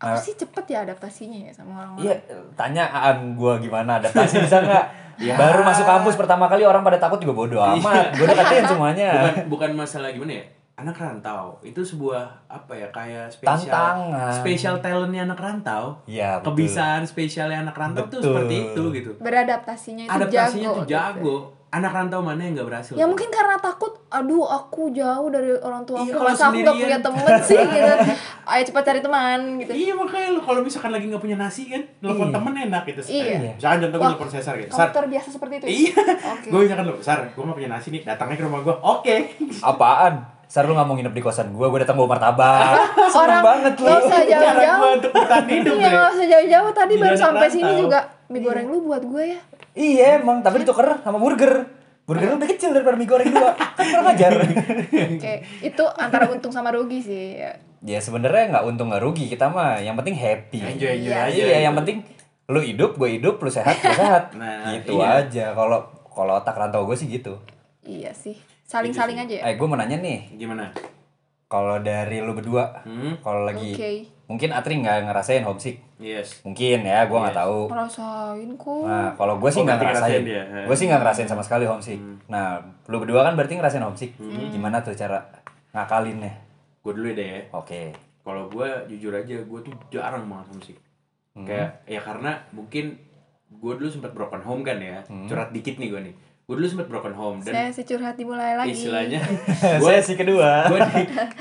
[0.00, 0.06] Iya.
[0.06, 0.18] Aku Nah.
[0.18, 2.04] sih cepet ya adaptasinya ya sama orang-orang.
[2.06, 2.14] Iya,
[2.56, 4.86] tanyaan gue gimana adaptasi bisa nggak?
[5.20, 5.36] Ya.
[5.36, 8.08] Baru masuk kampus pertama kali orang pada takut juga bodo amat.
[8.10, 9.12] Gue deketin semuanya.
[9.12, 10.44] Bukan bukan masalah gimana ya?
[10.74, 14.32] Anak rantau itu sebuah apa ya kayak spesial Tantangan.
[14.32, 16.00] spesial talentnya anak rantau.
[16.08, 16.56] Iya, betul.
[16.56, 18.24] Kebiasaan spesialnya anak rantau tuh Betul.
[18.24, 19.10] seperti itu gitu.
[19.20, 20.80] Beradaptasinya itu Adaptasinya jago.
[20.80, 21.34] tuh gitu.
[21.70, 22.98] Anak rantau mana yang nggak berhasil?
[22.98, 26.58] Ya mungkin karena takut, aduh aku jauh dari orang tua Iya, aku, kalau masa aku
[26.60, 27.94] gak punya temen sih gitu.
[28.42, 29.70] Ayo cepat cari teman gitu.
[29.70, 32.34] Iya makanya lu kalau misalkan lagi nggak punya nasi kan, nelfon Iya.
[32.34, 33.00] temen enak gitu.
[33.06, 33.22] Iya.
[33.22, 34.70] Eh, Misalkan contoh gue Wah, nelfon Cesar gitu.
[34.70, 35.70] Kamu terbiasa seperti itu ya?
[35.70, 35.94] Iya.
[36.34, 36.46] Oke.
[36.50, 38.74] Gue misalkan lu, Sar, gue gak punya nasi nih, datangnya ke rumah gue.
[38.74, 39.16] Oke.
[39.62, 40.14] Apaan?
[40.50, 42.74] Sar lu nggak mau nginep di kosan gue, gue datang bawa martabak.
[43.06, 43.86] Seneng Orang banget lu.
[43.86, 44.80] nggak usah jauh-jauh.
[44.82, 49.02] gue Iya nggak usah jauh-jauh tadi Di baru sampai sini juga mie goreng lu buat
[49.06, 49.40] gue ya.
[49.78, 51.70] Iya emang, tapi dituker sama burger.
[52.02, 53.54] Burger lu lebih kecil daripada mie goreng dua.
[53.54, 54.30] Kan kurang ajar.
[54.42, 57.38] Oke, itu antara untung sama rugi sih.
[57.38, 57.54] Ya.
[57.86, 59.78] ya sebenarnya nggak untung nggak rugi kita mah.
[59.78, 60.58] Yang penting happy.
[60.66, 61.30] Enjoy enjoy Iya.
[61.30, 61.42] aja.
[61.46, 62.02] Iya, yang penting
[62.50, 64.34] lu hidup, gue hidup, lu sehat, gue sehat.
[64.34, 65.22] Nah, gitu iya.
[65.22, 65.44] aja.
[65.54, 67.38] Kalau kalau otak rantau gue sih gitu.
[67.86, 68.49] Iya sih.
[68.70, 69.42] Saling-saling aja ya.
[69.42, 70.70] Eh, gue mau nanya nih, Gimana?
[71.50, 73.18] kalau dari lu berdua, Hmm?
[73.18, 73.90] kalau lagi Oke.
[74.30, 76.46] mungkin Atri nggak ngerasain homesick, Yes.
[76.46, 77.42] mungkin ya, gue nggak Yes.
[77.42, 77.58] tahu.
[77.66, 78.82] Ngerasain kok.
[78.86, 80.22] Nah, kalau gue sih Oh, nggak berarti ngerasain.
[80.22, 80.66] Hmm.
[80.70, 81.98] Gue sih nggak ngerasain sama sekali homesick.
[82.30, 84.14] Nah, lu berdua kan berarti ngerasain homesick.
[84.54, 85.18] Gimana tuh cara
[85.74, 86.30] ngakalinnya?
[86.78, 87.40] Gue dulu deh ya.
[87.50, 87.90] Oke.
[88.22, 90.76] Kalau gue jujur aja, gue tuh jarang banget musik.
[91.34, 91.42] Hmm.
[91.42, 92.94] Kayak ya karena mungkin
[93.50, 95.02] gue dulu sempat broken home kan ya.
[95.10, 95.26] Hmm.
[95.26, 96.14] Curhat dikit nih gue nih.
[96.50, 98.74] Gue dulu sempat broken home dan Saya si curhat dimulai lagi.
[98.74, 99.22] istilahnya
[99.86, 100.66] Gue sih kedua.
[100.66, 100.82] gue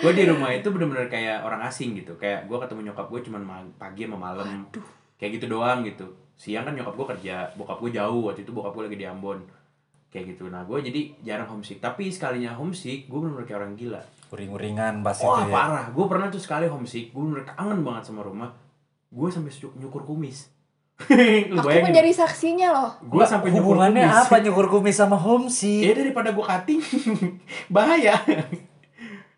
[0.06, 2.14] di di rumah itu bener-bener kayak orang asing gitu.
[2.14, 4.70] Kayak gue ketemu nyokap gue cuman ma- pagi sama malam.
[5.18, 6.06] Kayak gitu doang gitu.
[6.38, 8.30] Siang kan nyokap gue kerja bokap gue jauh.
[8.30, 9.42] Waktu itu bokap gue lagi di Ambon.
[10.14, 10.46] Kayak gitu.
[10.54, 11.82] Nah gue jadi jarang homesick.
[11.82, 14.02] Tapi sekalinya homesick gue bener-bener kayak orang gila.
[14.30, 15.54] Uring-uringan pas wah itu ya.
[15.58, 15.86] parah.
[15.90, 17.10] Gue pernah tuh sekali homesick.
[17.10, 18.54] Gue bener kangen banget sama rumah.
[19.10, 20.54] Gue sampai nyukur kumis
[21.56, 22.92] Aku bayangin menjadi saksinya loh.
[23.02, 25.96] gue sampai nyukur Hubungannya kumis apa nyukur kumis sama ya homesick?
[25.96, 26.80] daripada gue cutting
[27.76, 28.16] bahaya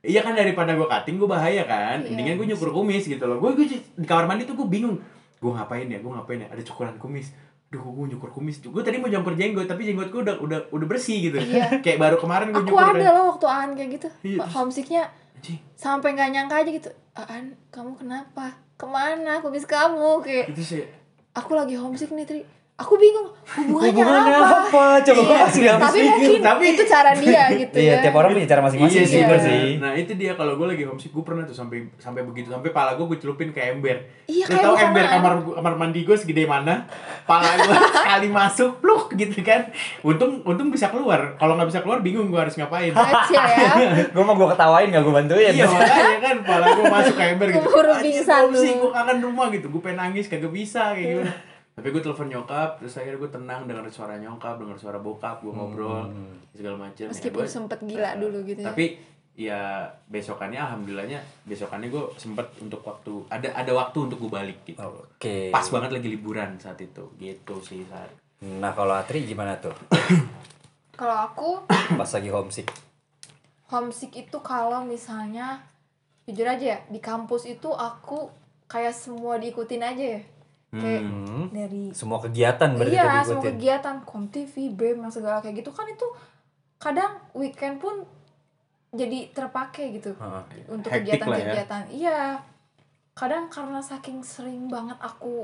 [0.02, 2.10] iya kan daripada gue cutting gue bahaya kan Iya.
[2.10, 4.98] mendingan gue nyukur kumis gitu loh gue di kamar mandi tuh gue bingung
[5.38, 7.30] gue ngapain ya gue ngapain ya ada cukuran kumis
[7.72, 8.60] Duh, gue nyukur kumis.
[8.60, 11.40] Gue tadi mau nyukur jenggot, tapi jenggot gue udah udah udah bersih gitu.
[11.40, 11.72] Iya.
[11.88, 12.84] Kayak baru kemarin gue Aku nyukur.
[12.84, 13.16] ada kan.
[13.16, 14.08] loh waktu Aan kayak gitu.
[14.28, 15.04] Iya, Homesicknya
[15.74, 16.92] sampai nggak nyangka aja gitu.
[17.16, 18.52] Aan, kamu kenapa?
[18.76, 20.20] Ke mana kumis kamu?
[20.20, 20.84] Kayak itu sih.
[21.32, 22.42] Aku lagi homesick nih Tri.
[22.82, 24.86] Aku bingung hubungannya, Hubungannya apa, apa?
[25.02, 28.48] Coba Iya, yang tapi mungkin Tapi- itu cara dia gitu Iya, ya tiap orang punya
[28.48, 29.40] cara masing-masing Iya sih, bener.
[29.40, 29.68] sih.
[29.78, 32.96] Nah itu dia kalau gue lagi homesick gue pernah tuh sampai sampai begitu sampai pala
[32.96, 34.02] gue gue celupin ke ember.
[34.26, 36.88] Iya, Lu kayak tahu ember kamar kamar mandi gue segede mana?
[37.24, 39.70] Pala gue sekali masuk, pluk gitu kan.
[40.02, 41.36] Untung untung bisa keluar.
[41.36, 42.90] Kalau nggak bisa keluar bingung gue harus ngapain.
[42.92, 43.70] kecil ya
[44.16, 45.52] Gue mau gue ketawain gak gue bantuin.
[45.52, 47.68] iya makanya kan pala gue masuk ke ember gitu.
[48.02, 48.82] Pingsan homesick, lu.
[48.82, 49.68] gue kangen rumah gitu.
[49.68, 51.34] Gue pengen nangis kagak bisa kayak gimana.
[51.72, 55.50] Tapi gue telepon nyokap, terus akhirnya gue tenang dengar suara nyokap, dengar suara bokap, gue
[55.50, 56.04] ngobrol
[56.52, 57.08] segala macam.
[57.08, 58.86] meskipun ya, gua- sempet gila dulu gitu ya tapi
[59.32, 59.62] ya
[60.06, 65.48] besokannya alhamdulillahnya besokannya gue sempet untuk waktu ada ada waktu untuk gue balik gitu Oke.
[65.50, 69.72] pas banget lagi liburan saat itu gitu sih saat Nah kalau Atri gimana tuh?
[71.00, 71.50] kalau aku
[71.96, 72.68] Pas lagi homesick.
[73.68, 75.64] homesick itu kalau misalnya
[76.22, 78.28] jujur aja ya di kampus itu aku
[78.66, 80.22] kayak semua diikutin aja ya
[80.72, 81.52] kayak Hmm.
[81.52, 85.84] dari Semua kegiatan berarti iya semua kegiatan kom TV BEM yang segala kayak gitu kan
[85.86, 86.08] itu
[86.78, 88.08] kadang weekend pun
[88.90, 90.44] jadi terpakai gitu Heeh.
[90.68, 90.96] untuk ya.
[90.98, 92.40] kegiatan-kegiatan iya
[93.12, 95.44] kadang karena saking sering banget aku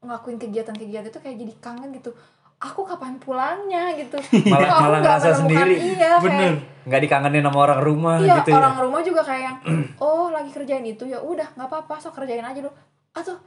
[0.00, 2.10] ngelakuin kegiatan-kegiatan itu kayak jadi kangen gitu
[2.58, 4.18] aku kapan pulangnya gitu
[4.52, 5.74] Malah- Kok aku malah nggak ngerasa sendiri.
[5.78, 8.56] iya kayak Nggak dikangenin sama orang rumah iya gitu ya.
[8.56, 9.56] orang rumah juga kayak yang
[10.02, 12.72] oh lagi kerjain itu ya udah nggak apa-apa sok kerjain aja dulu
[13.12, 13.38] atau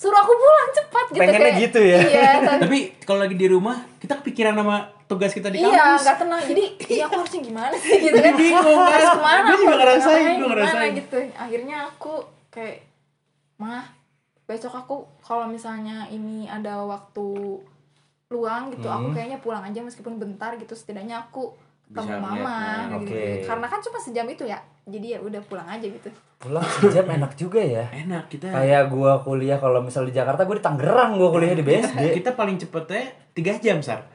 [0.00, 2.00] suruh aku pulang cepat gitu Pengennya kayak, gitu ya?
[2.00, 6.02] iya tapi tapi kalau lagi di rumah kita kepikiran sama tugas kita di iya kampus
[6.02, 6.64] nggak tenang jadi
[6.96, 10.48] iya aku harusnya gimana sih gitu kan Bingung, harus ke mana aku juga ngerasain, gimana
[10.48, 10.92] ngerasain.
[10.96, 12.12] gitu akhirnya aku
[12.48, 12.76] kayak
[13.56, 13.84] mah
[14.48, 17.60] besok aku kalau misalnya ini ada waktu
[18.30, 19.14] luang gitu aku Hmm.
[19.14, 21.52] kayaknya pulang aja meskipun bentar gitu setidaknya aku
[21.90, 23.10] ketemu mama ngeliat, gitu.
[23.10, 23.22] oke.
[23.50, 26.08] karena kan cuma sejam itu ya jadi ya udah pulang aja gitu
[26.40, 27.84] Pulang sejam enak juga ya.
[27.92, 31.60] enak kita Kayak gua kuliah kalau misal di Jakarta gue di Tangerang gua kuliah di
[31.60, 32.00] kita, BSD.
[32.16, 34.08] kita paling cepetnya tiga jam sar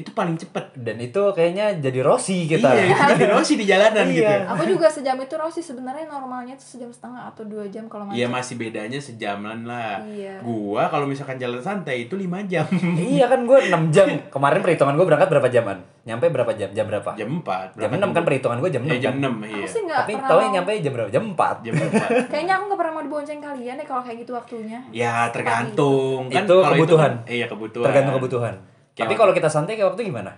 [0.00, 2.72] itu paling cepet Dan itu kayaknya jadi Rossi kita.
[2.72, 4.14] iya kita di Rossi di jalanan Iya.
[4.14, 8.08] gitu aku juga sejam itu Rossi sebenarnya normalnya tuh sejam setengah atau dua jam kalau
[8.08, 10.00] Iya macet masih bedanya sejaman lah.
[10.02, 10.40] Iya.
[10.40, 12.64] Gua kalau misalkan jalan santai itu 5 jam.
[13.12, 14.08] iya kan gue 6 jam.
[14.26, 15.78] Kemarin perhitungan gue berangkat berapa jaman?
[16.00, 16.70] Nyampe berapa jam?
[16.70, 17.12] Jam berapa?
[17.12, 17.76] jam 4.
[17.76, 19.30] Jam 6 kan perhitungan gue jam 6 Ya, jam kan.
[19.30, 19.54] 6 iya.
[19.54, 21.10] aku sih nggak Tapi pernah tau mau- nyampe jam berapa?
[21.10, 21.54] Jam 4.
[21.60, 21.92] Jam 4.
[22.32, 26.42] kayaknya aku nggak pernah mau dibonceng kalian deh kalau kayak gitu waktunya Ya tergantung kan
[26.42, 27.12] Itu kebutuhan.
[27.20, 27.84] kan- iya kebutuhan.
[27.84, 28.54] Tergantung kebutuhan.
[29.00, 30.32] Kayak Tapi kalau kita santai kayak waktu gimana?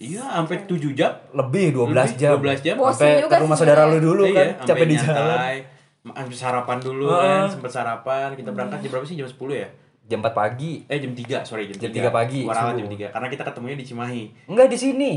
[0.00, 1.12] Iya sampai 7 jam.
[1.36, 2.32] Lebih 12 Lebih, jam.
[2.40, 2.74] 12 jam.
[2.80, 5.38] Sampai juga ke rumah sih saudara lu dulu Iya, kan, capek di jalan.
[6.08, 7.20] Sampai sarapan dulu Heeh.
[7.20, 8.28] kan, sempet sarapan.
[8.32, 9.20] Kita berangkat jam berapa sih?
[9.20, 9.68] Jam 10 ya?
[10.08, 10.72] Jam 4 pagi.
[10.88, 12.80] Eh jam 3, sorry jam, Jam 3 pagi, Warawat subuh.
[12.80, 13.06] jam 3.
[13.12, 14.22] Karena kita ketemunya di Cimahi.
[14.48, 15.12] Enggak di sini.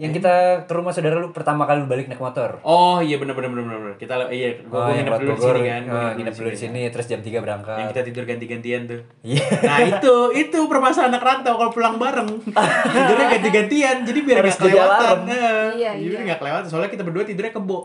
[0.00, 0.34] Yang kita
[0.64, 2.56] ke rumah saudara lu pertama kali lu balik naik motor.
[2.64, 3.94] Oh iya benar benar benar benar.
[4.00, 5.82] Kita iya gua, gua yang nginep lewat dulu di sini kan.
[5.84, 7.76] Gua eh, nginep dulu di sini, terus jam 3 berangkat.
[7.76, 9.00] Yang kita tidur ganti-gantian tuh.
[9.20, 9.44] Iya.
[9.60, 12.30] Nah itu itu permasalahan anak rantau kalau pulang bareng
[12.96, 15.18] tidurnya ganti-gantian jadi biar Harus nggak jadi kelewatan.
[15.28, 16.26] Nah, Iya, jadi iya.
[16.32, 17.78] nggak kelewatan soalnya kita berdua tidurnya kebo.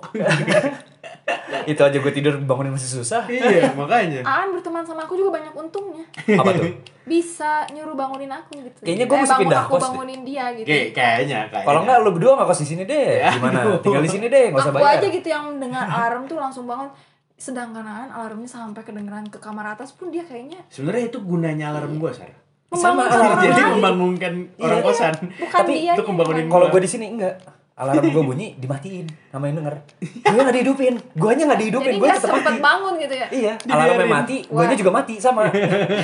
[1.72, 3.28] Itu aja gue tidur bangunin masih susah.
[3.28, 4.24] iya makanya.
[4.24, 6.06] Aan berteman sama aku juga banyak untungnya
[6.40, 6.64] Apa tuh?
[7.06, 9.86] bisa nyuruh bangunin aku gitu Kayaknya gua mesti bangun pindah aku kos deh.
[9.88, 11.66] bangunin dia gitu Kayak kayaknya kayaknya.
[11.66, 13.10] Kalau enggak lu berdua nggak kos di sini deh.
[13.32, 13.60] Gimana?
[13.80, 14.98] Tinggal di sini deh, nggak usah aku bayar.
[14.98, 16.90] aja gitu yang mendengar alarm tuh langsung bangun
[17.36, 22.00] sedangkan Aan alarmnya sampai kedengeran ke kamar atas pun dia kayaknya sebenarnya itu gunanya alarm
[22.00, 22.32] gua sar.
[22.72, 25.14] membangun alarm orang jadi membangunkan orang kosan.
[25.36, 27.36] bukan Tapi dia itu membangunin Kalau gue di sini enggak.
[27.76, 29.76] Alarm gue bunyi dimatiin sama yang denger.
[30.00, 30.96] Gue nggak dihidupin.
[31.12, 31.92] Gue nya nggak dihidupin.
[31.92, 32.62] jadi Gue tetap sempet mati.
[32.64, 33.84] bangun gitu ya Iya, Dibiarin.
[33.84, 35.42] alarmnya mati, gue juga mati sama.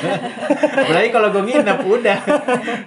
[0.84, 2.18] Apalagi kalau gua nginep udah.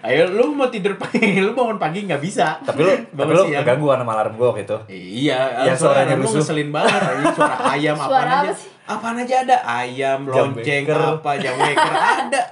[0.02, 2.60] Ayo lu mau tidur pagi, lu bangun pagi nggak bisa.
[2.60, 4.76] tapi lu, tapi bangun lu keganggu sama alarm gue gitu.
[4.86, 7.00] Iya, Yang suara suaranya lu ngeselin banget.
[7.34, 8.52] Suara ayam Suara apaan apa aja.
[8.52, 8.68] sih?
[8.84, 9.56] Apaan aja ada.
[9.64, 12.42] Ayam, lonceng, apa, jam waker ada.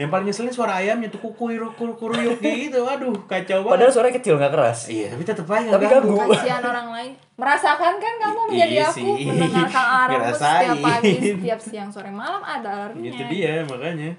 [0.00, 2.80] Yang paling ngeselin suara ayamnya tuh kukuyuk kuruyuk gitu.
[2.82, 3.72] Aduh, kacau banget.
[3.76, 4.78] Padahal suaranya kecil nggak keras.
[4.88, 6.16] Iya, tapi tetep aja Tapi ganggu.
[6.16, 6.32] ganggu.
[6.32, 9.24] kasihan orang lain merasakan kan kamu menjadi Iya aku sih.
[9.26, 14.10] mendengarkan alarmmu setiap pagi setiap siang sore malam ada alarmnya Itu dia makanya.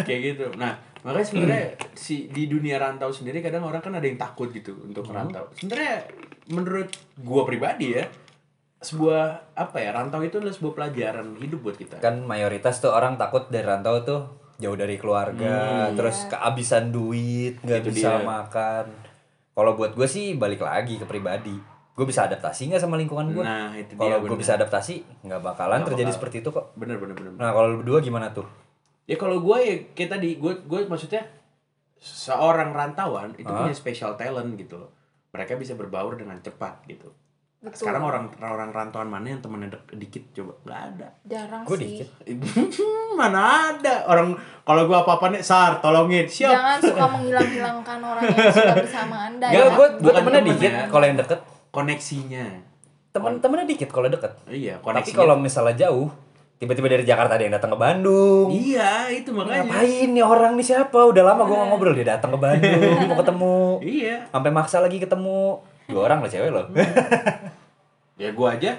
[0.00, 0.44] Kayak gitu.
[0.54, 4.74] Nah, makanya sebenarnya si di dunia rantau sendiri kadang orang kan ada yang takut gitu
[4.80, 5.16] untuk Hmm.
[5.16, 5.46] rantau.
[5.54, 6.02] Sebenarnya
[6.48, 8.06] menurut gua pribadi ya,
[8.78, 9.22] sebuah
[9.54, 11.98] apa ya rantau itu adalah sebuah pelajaran hidup buat kita.
[11.98, 14.20] Kan mayoritas tuh orang takut dari rantau tuh
[14.60, 15.56] jauh dari keluarga,
[15.92, 18.22] terus kehabisan duit, nggak Hmm, bisa dia.
[18.22, 18.84] makan.
[19.50, 21.56] Kalau buat gue sih balik lagi ke pribadi.
[21.90, 23.40] Gue bisa adaptasi nggak sama lingkungan gue?
[23.40, 26.16] Nah, Kalau gue bisa adaptasi, nggak bakalan Nggak terjadi bakal.
[26.16, 26.66] seperti itu kok.
[26.74, 27.32] Bener bener bener.
[27.34, 28.46] Nah kalau berdua gimana tuh?
[29.04, 31.26] Ya kalau gue ya kayak tadi gue gue maksudnya
[31.96, 33.64] seorang rantauan itu Hah?
[33.64, 34.92] punya special talent gitu loh.
[35.30, 37.12] Mereka bisa berbaur dengan cepat gitu.
[37.60, 37.76] Betul.
[37.78, 41.08] Sekarang orang orang rantauan mana yang temennya dek- dikit coba nggak ada.
[41.22, 42.08] jarang Gue sih dikit.
[43.18, 48.22] mana ada orang kalau gue apa apa nih sar tolongin siap Jangan suka menghilang-hilangkan orang
[48.24, 49.70] yang sudah bersama Anda Nggak, ya.
[49.70, 50.84] Gue gue Bukan temennya temen dikit ya.
[50.86, 51.38] kalau yang deket.
[51.70, 52.44] koneksinya
[53.10, 54.32] Temen-temennya dikit kalau deket.
[54.48, 56.08] iya Tapi koneksinya kalau misalnya jauh,
[56.56, 58.46] tiba-tiba dari Jakarta ada yang datang ke Bandung.
[58.48, 60.96] iya itu makanya Ngapain nih orang nih siapa?
[61.02, 63.56] Udah lama gue gak ngobrol dia datang ke Bandung mau ketemu.
[63.82, 65.60] iya Sampai maksa lagi ketemu.
[65.90, 66.66] Dua orang lah cewek loh.
[68.16, 68.72] ya gue aja.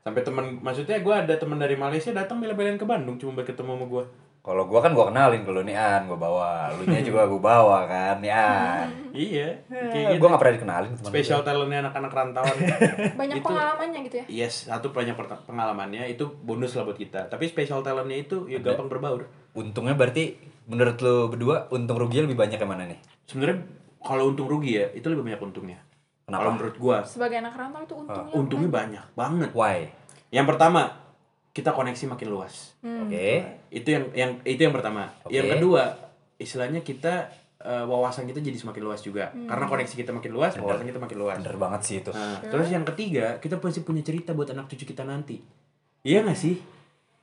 [0.00, 3.72] Sampai teman maksudnya gue ada teman dari Malaysia datang bela-belain ke Bandung cuma buat ketemu
[3.72, 4.04] sama gue
[4.44, 7.78] Kalau gua kan gua kenalin kalau nih An gua bawa, lu nya juga gua bawa
[7.88, 8.92] kan nih An.
[9.10, 10.20] iya Eh, kayak gitu.
[10.20, 12.56] gua gak pernah dikenalin teman spesial talentnya anak-anak rantauan.
[13.16, 14.24] Banyak Itu- pengalamannya gitu ya.
[14.28, 15.16] yes satu banyak
[15.48, 16.12] pengalamannya.
[16.12, 17.32] Itu bonus lah buat kita.
[17.32, 19.24] Tapi spesial talentnya itu ya gampang berbaur.
[19.56, 20.36] Untungnya berarti
[20.68, 23.00] menurut lu berdua untung rugi lebih banyak yang mana nih?
[23.24, 23.64] sebenarnya
[23.98, 25.80] kalau untung rugi ya itu lebih banyak untungnya
[26.24, 26.40] Kenapa?
[26.40, 28.32] kalau menurut gua Sebagai anak rantau itu untungnya.
[28.32, 29.78] untungnya banyak banget Why?
[30.28, 30.88] yang pertama
[31.50, 33.06] kita koneksi makin luas Hmm.
[33.06, 33.44] Oke.
[33.70, 35.32] itu yang yang itu yang pertama Oke.
[35.32, 35.94] yang kedua
[36.36, 39.46] istilahnya kita eh, wawasan kita jadi semakin luas juga Hmm.
[39.46, 42.10] karena koneksi kita makin luas wawasan kita makin luas Bener banget sih itu.
[42.10, 45.40] nah, terus yang ketiga kita pasti punya cerita buat anak cucu kita nanti
[46.02, 46.60] iya nggak sih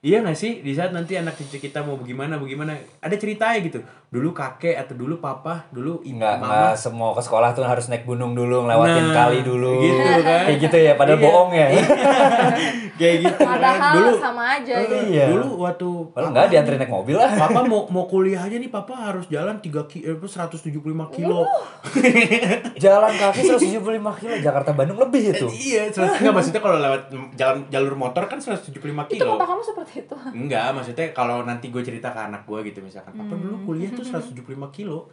[0.02, 3.80] iya nggak sih di saat nanti anak cucu kita mau bagaimana bagaimana ada ceritanya gitu
[4.10, 7.88] dulu kakek atau dulu papa dulu ibu Enggak, mama enggak semua ke sekolah tuh harus
[7.88, 9.72] naik gunung dulu, ngelewatin Nah, kali dulu.
[9.80, 10.44] gitu kan.
[10.44, 11.24] Kayak gitu ya, padahal Iya.
[11.24, 11.68] bohong ya.
[13.00, 13.48] kayak gitu kan.
[13.48, 14.96] Padahal dulu sama aja eh, gitu.
[15.08, 15.26] Iya.
[15.32, 17.32] dulu waktu Padahal enggak dianterin naik mobil lah.
[17.32, 20.76] Papa mau mau kuliah aja nih papa harus jalan 3 ki eh, 175
[21.14, 21.48] kilo.
[22.84, 23.80] Jalan kaki 175
[24.18, 25.48] kilo Jakarta Bandung lebih itu.
[25.52, 27.02] iya, seratus- enggak maksudnya kalau lewat
[27.34, 28.84] jalan jalur motor kan 175 Itu
[29.16, 29.38] kilo.
[29.38, 30.16] papa kamu seperti itu.
[30.32, 34.06] Enggak, maksudnya kalau nanti gue cerita ke anak gue gitu misalkan, papa dulu kuliah tuh
[34.12, 35.12] 175 kilo.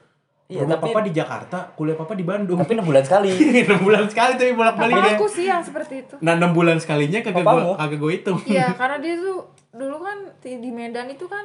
[0.48, 2.56] Iya, Rumah tapi- papa di Jakarta, kuliah papa di Bandung.
[2.56, 3.28] Tapi 6 bulan sekali.
[3.68, 5.16] 6 bulan sekali tapi bolak-balik Papa ya.
[5.20, 6.14] aku sih yang seperti itu.
[6.24, 8.38] Nah, 6 bulan sekalinya kagak gue kagak gue hitung.
[8.48, 9.44] Iya, karena dia tuh
[9.76, 11.44] dulu kan di Medan itu kan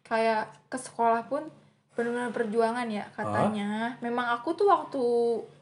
[0.00, 1.44] kayak ke sekolah pun
[1.92, 4.00] benar-benar perjuangan ya katanya.
[4.00, 5.04] Memang aku tuh waktu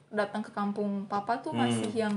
[0.07, 2.15] datang ke kampung papa tuh masih yang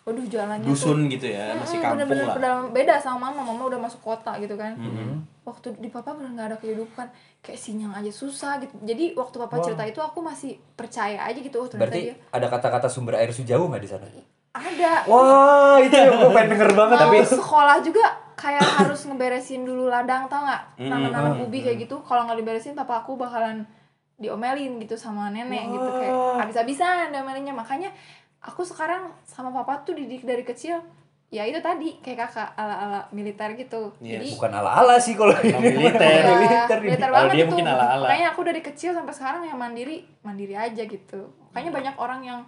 [0.00, 2.34] waduh jalannya tuh Dusun gitu ya, masih Mm, kampung bener-bener lah.
[2.34, 3.44] beda, beda sama mama.
[3.46, 4.72] Mama udah masuk kota gitu kan.
[4.74, 5.12] Mm-hmm.
[5.40, 7.06] waktu di papa bener nggak ada kehidupan.
[7.38, 8.72] Kayak sinyal aja susah gitu.
[8.80, 11.56] Jadi waktu papa cerita itu aku masih percaya aja gitu.
[11.56, 14.06] Oh ternyata Berarti dia ada kata-kata sumber air sujauh nggak di sana?
[14.50, 15.06] ada.
[15.06, 16.96] Wah, itu yang gue pengen denger banget.
[16.98, 20.62] Tapi sekolah juga kayak harus ngeberesin dulu ladang tau nggak?
[20.76, 22.00] Hmm, nanam-nanam ubi kayak gitu.
[22.00, 23.62] Kalau nggak diberesin papa aku bakalan
[24.16, 25.88] diomelin gitu sama nenek gitu.
[25.94, 27.90] Kayak habis-habisan diomelinnya makanya
[28.42, 30.80] aku sekarang sama papa tuh didik dari kecil
[31.28, 34.18] ya itu tadi kayak kakak ala-ala militer gitu Yes.
[34.18, 35.54] jadi bukan ala-ala sih kalau ini.
[35.54, 36.02] militer.
[36.02, 36.88] Iya, militer nih.
[36.88, 37.48] militer Kalau banget dia itu.
[37.48, 38.04] mungkin ala-ala.
[38.04, 41.20] Makanya aku dari kecil sampai sekarang yang mandiri, mandiri aja gitu.
[41.48, 42.40] Makanya banyak orang yang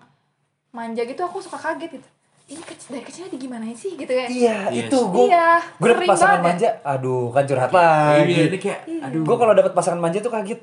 [0.70, 2.08] manja gitu aku suka kaget gitu.
[2.48, 4.26] Ini kecil dari kecilnya di gimana sih gitu ya.
[4.26, 4.82] Iya, Yes.
[4.82, 5.26] itu gue.
[5.26, 6.46] Iya, Gue dapet pasangan banget.
[6.50, 7.86] manja, aduh kan curhat Iya,
[8.18, 8.34] lagi.
[8.42, 9.22] ini kayak aduh.
[9.22, 10.60] Gue kalau dapet pasangan manja tuh kaget.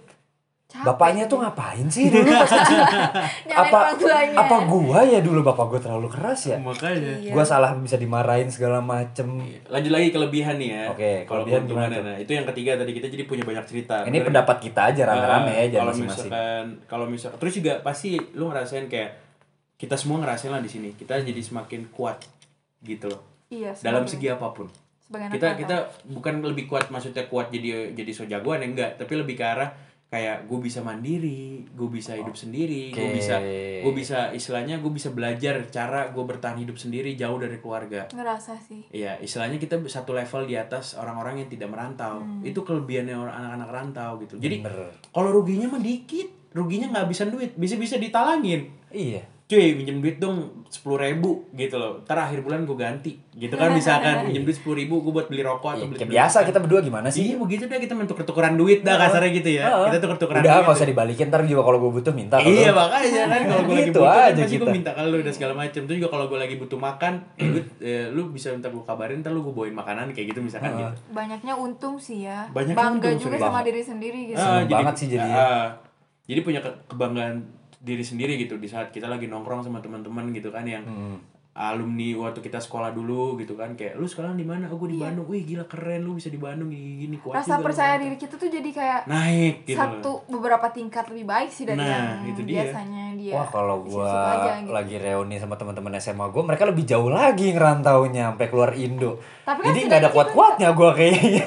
[0.79, 2.79] Capek Bapaknya tuh ngapain sih dulu pas kecil?
[3.49, 4.35] Apa orang tuanya.
[4.37, 6.57] apa gua ya dulu bapak gue terlalu keras ya?
[6.57, 7.19] makanya.
[7.19, 7.31] Iya.
[7.31, 9.43] Gua salah bisa dimarahin segala macem.
[9.65, 10.83] Lanjut lagi kelebihan nih ya.
[10.89, 12.03] Oke, kalau kelebihan gimana tuh?
[12.05, 13.95] nah, itu yang ketiga tadi kita jadi punya banyak cerita.
[14.01, 16.23] Ini Bener- pendapat kita aja rame-rame Ah, ya, jangan kalau masing-masing.
[16.25, 19.11] misalkan kalau misal terus juga pasti lu ngerasain kayak
[19.75, 20.89] kita semua ngerasain lah di sini.
[20.93, 22.23] Kita jadi semakin kuat
[22.79, 23.19] gitu loh.
[23.47, 24.67] Iya, Dalam sebagai- segi apa pun.
[25.01, 28.91] sebagai anak Kita kita bukan lebih kuat maksudnya kuat jadi jadi so jagoan ya enggak,
[28.95, 29.73] tapi lebih ke arah
[30.09, 33.37] kayak gue bisa mandiri, gue bisa hidup sendiri, gue bisa
[33.85, 38.09] gue bisa istilahnya gue bisa belajar cara gue bertahan hidup sendiri jauh dari keluarga.
[38.09, 38.89] ngerasa sih.
[38.89, 42.25] Iya, istilahnya kita satu level di atas orang-orang yang tidak merantau.
[42.41, 44.41] Itu kelebihannya orang anak-anak rantau gitu.
[44.41, 44.65] Jadi
[45.13, 48.65] kalau ruginya mah dikit, ruginya nggak habisan duit, bisa-bisa ditalangin.
[48.89, 49.38] Iya.
[49.49, 52.05] Cuy, minjem duit dong sepuluh ribu gitu loh.
[52.05, 55.41] Ntar akhir bulan gue ganti, gitu kan misalkan minjem duit sepuluh ribu gue buat beli
[55.41, 57.21] rokok Iya, atau beli kayak beli biasa kita berdua gimana sih?
[57.25, 59.89] Iya begitu deh kita main tuker-tukeran duit dah kasarnya gitu ya.
[59.89, 60.63] Kita tuker-tukeran Udah duit.
[60.63, 62.37] nggak usah dibalikin ntar juga kalau gue butuh minta.
[62.37, 65.17] Iya makanya kan kalau gue lagi Gitu butuh kan aja pasti gue minta ke lu
[65.19, 65.81] dan segala macam.
[65.81, 69.17] Terus juga kalau gue lagi butuh makan, eh, gue, eh, lu bisa minta gue kabarin,
[69.19, 70.93] ntar lu gue bawain makanan kayak gitu misalkan gitu.
[71.09, 72.45] Banyaknya untung sih ya.
[72.53, 74.37] Banyaknya Bangga untung, juga sama diri sendiri gitu.
[74.37, 75.41] Ah, banget sih jadinya.
[75.41, 75.67] ah,
[76.23, 80.49] jadi punya ke- kebanggaan diri sendiri gitu di saat kita lagi nongkrong sama teman-teman gitu
[80.49, 81.19] kan yang Hmm.
[81.51, 84.67] alumni waktu kita sekolah dulu gitu kan kayak lu sekarang di mana?
[84.67, 85.27] Oh gue di Bandung.
[85.27, 88.35] Wih gila keren lu bisa di Bandung gini gini kuat Rasa percaya ternyata." diri kita
[88.37, 89.83] tuh jadi kayak naik gitu loh.
[89.91, 92.63] satu beberapa tingkat lebih baik sih dari Nah, yang itu dia.
[92.63, 93.33] biasanya dia.
[93.33, 94.11] Wah kalau gua
[94.57, 94.71] gitu.
[94.71, 99.19] lagi reuni sama teman-teman SMA gua, mereka lebih jauh lagi ngerantaunya sampai keluar Indo.
[99.43, 101.43] Tapi kan Jadi nggak ada kuat-kuatnya gua kayaknya.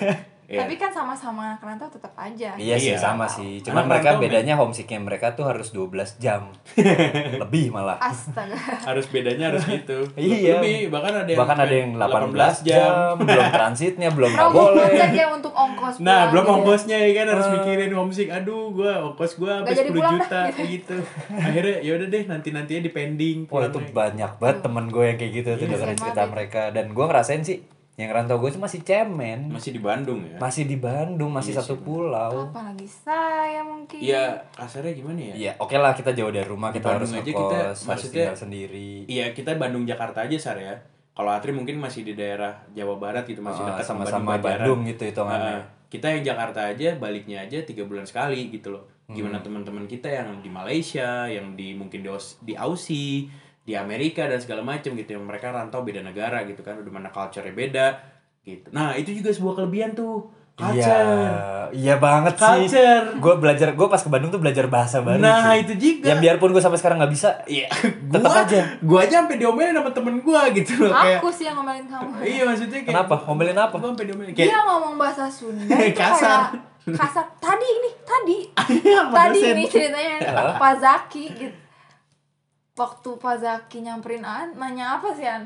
[0.52, 0.60] Iya.
[0.62, 2.52] Tapi kan sama-sama kerantau tetap aja.
[2.54, 3.00] Iya sih Iya.
[3.00, 3.64] sama sih.
[3.64, 5.88] Cuman Anak mereka bedanya homesicknya mereka tuh harus 12
[6.18, 6.52] jam.
[7.42, 7.96] Lebih malah.
[7.98, 8.52] Astaga.
[8.88, 10.60] harus bedanya harus gitu Iya.
[10.60, 15.00] lebih bahkan ada yang Bahkan ada yang 18 jam, belum transitnya, belum nggak Rombongan boleh.
[15.00, 16.54] saja untuk ongkos Nah, pulang belum gitu.
[16.54, 17.52] ongkosnya ya kan harus Ah.
[17.54, 18.28] mikirin homesick.
[18.28, 20.96] Aduh, gua ongkos gua Nggak sampai jadi 10 pulang juta dah, kayak gitu.
[21.32, 23.38] Akhirnya ya udah deh, nanti-nantinya di pending.
[23.48, 26.62] Wah itu banyak banget temen gue yang kayak gitu tuh Iya, dengerin sama cerita mereka
[26.70, 27.58] dan gue ngerasain sih
[27.94, 30.36] yang rantau gue tuh masih cemen masih di Bandung ya.
[30.36, 34.00] masih di Bandung masih Iya satu sih, pulau Apalagi saya mungkin.
[34.00, 35.34] Iya, kasarnya gimana ya?
[35.36, 37.80] ya oke lah kita jauh dari rumah Di kita harus Bandung aja ngekos kita, harus
[37.84, 40.74] maksudnya- tinggal sendiri Iya, kita Bandung Jakarta aja Sar ya.
[41.12, 44.80] Kalau Atri mungkin masih di daerah Jawa Barat gitu, masih Ah, dekat sama sama-sama Bandung,
[44.80, 48.88] Bandung gitu hitungannya Ah, kita yang Jakarta aja baliknya aja tiga bulan sekali gitu loh.
[49.06, 49.44] Gimana Hmm.
[49.44, 53.28] teman-teman kita yang di Malaysia, yang di mungkin di, Aus- di Aussie,
[53.62, 57.08] di Amerika dan segala macam gitu yang mereka rantau beda negara gitu kan, udah mana
[57.08, 57.86] culture-nya beda
[58.40, 58.68] gitu.
[58.70, 60.26] Nah, itu juga sebuah kelebihan tuh.
[60.52, 61.64] iya Culture.
[61.72, 63.04] iya banget sih Culture.
[63.16, 65.64] gue belajar gue pas ke Bandung tuh belajar bahasa baru Nah, cuy.
[65.64, 66.12] itu juga.
[66.12, 68.60] yang biarpun gue sampai sekarang nggak bisa Iya, Tetep gua aja.
[68.78, 71.18] Gua aja sampai diomelin sama temen gua gitu loh kayak.
[71.18, 72.10] Aku sih yang ngomelin kamu.
[72.20, 73.14] Iya maksudnya kayak Kenapa?
[73.24, 73.74] Ngomelin apa?
[73.74, 75.72] Gua sampai diomelin Dia kayak ngomong bahasa Sunda Kasar.
[75.72, 75.94] kayak
[77.00, 77.24] kasar.
[77.38, 78.38] Tadi ini, tadi.
[78.92, 80.16] sama tadi ini ceritanya
[80.58, 81.56] Pak Zaki gitu.
[82.72, 85.44] Waktu Pak Zaki nyamperin An, nanya apa sih An?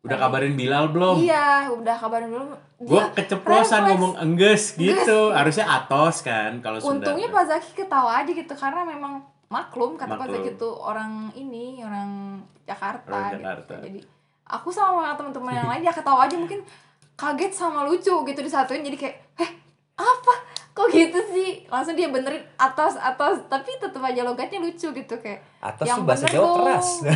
[0.00, 1.20] Udah kabarin Bilal belum?
[1.20, 2.48] Iya, udah kabarin belum.
[2.80, 3.88] Gua Dia keceplosan refleks.
[3.90, 5.28] ngomong engges gitu.
[5.30, 7.04] Harusnya atos kan kalau Sunda.
[7.04, 10.26] Untungnya Pak Zaki ketawa aja gitu karena memang maklum kata Pak.
[10.26, 13.74] Zaki itu orang ini orang Jakarta, Orang Jakarta.
[13.76, 13.84] gitu.
[13.84, 14.00] Jadi
[14.46, 16.64] aku sama teman-teman yang lain ya ketawa aja mungkin
[17.12, 19.50] kaget sama lucu gitu disatuin jadi kayak eh
[19.94, 20.34] apa
[20.78, 25.42] kok gitu sih langsung dia benerin atas atas tapi tetap aja logatnya lucu gitu kayak
[25.58, 26.88] Atas yang tuh bahasa bener Jawa keras.
[27.02, 27.10] gitu.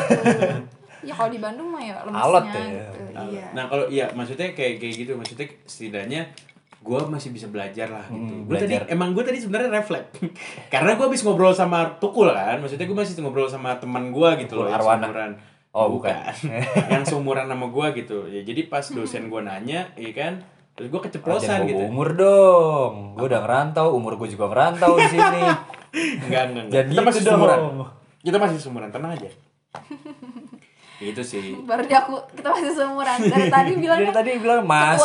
[1.08, 2.52] ya kalau di Bandung mah ya lemesnya Alot ya.
[2.52, 6.22] gitu iya Nah, kalau iya maksudnya kayak kayak gitu, maksudnya setidaknya
[6.78, 8.18] gue masih bisa belajar lah gitu.
[8.32, 8.90] Hmm, Gua tadi belajar.
[8.90, 10.18] emang gue tadi sebenarnya refleks.
[10.74, 14.56] Karena gue habis ngobrol sama Tukul kan, maksudnya gue masih ngobrol sama teman gue gitu
[14.56, 15.06] loh Tukul yang Arwana.
[15.06, 15.32] seumuran.
[15.70, 16.32] Oh, bukan.
[16.92, 18.18] yang seumuran sama gue gitu.
[18.26, 20.42] Ya jadi pas dosen gue nanya, iya kan,
[20.72, 21.82] terus gue keceplosan gitu.
[21.84, 25.42] umur dong gue udah ngerantau umur gue juga ngerantau di sini
[25.92, 27.32] Enggak, enggak, Kita gitu masih dong.
[27.36, 27.60] seumuran.
[28.24, 29.28] Kita masih seumuran, tenang aja.
[31.02, 31.58] itu sih.
[31.66, 35.02] baru dia aku kita masih seumuran dari tadi dari bilangnya tadi bilang mas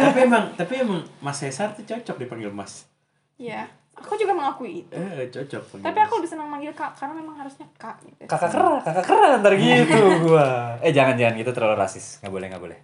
[0.00, 2.88] tapi emang tapi emang Mas Cesar tuh cocok dipanggil Mas.
[3.36, 4.96] Iya, aku juga mengakui itu.
[4.96, 8.00] Eh, cocok Tapi aku lebih senang manggil kak karena memang harusnya kak.
[8.00, 8.24] Gitu.
[8.24, 12.46] kakak kera kakak kera ntar gitu gua eh jangan jangan gitu terlalu rasis nggak boleh
[12.48, 12.78] nggak boleh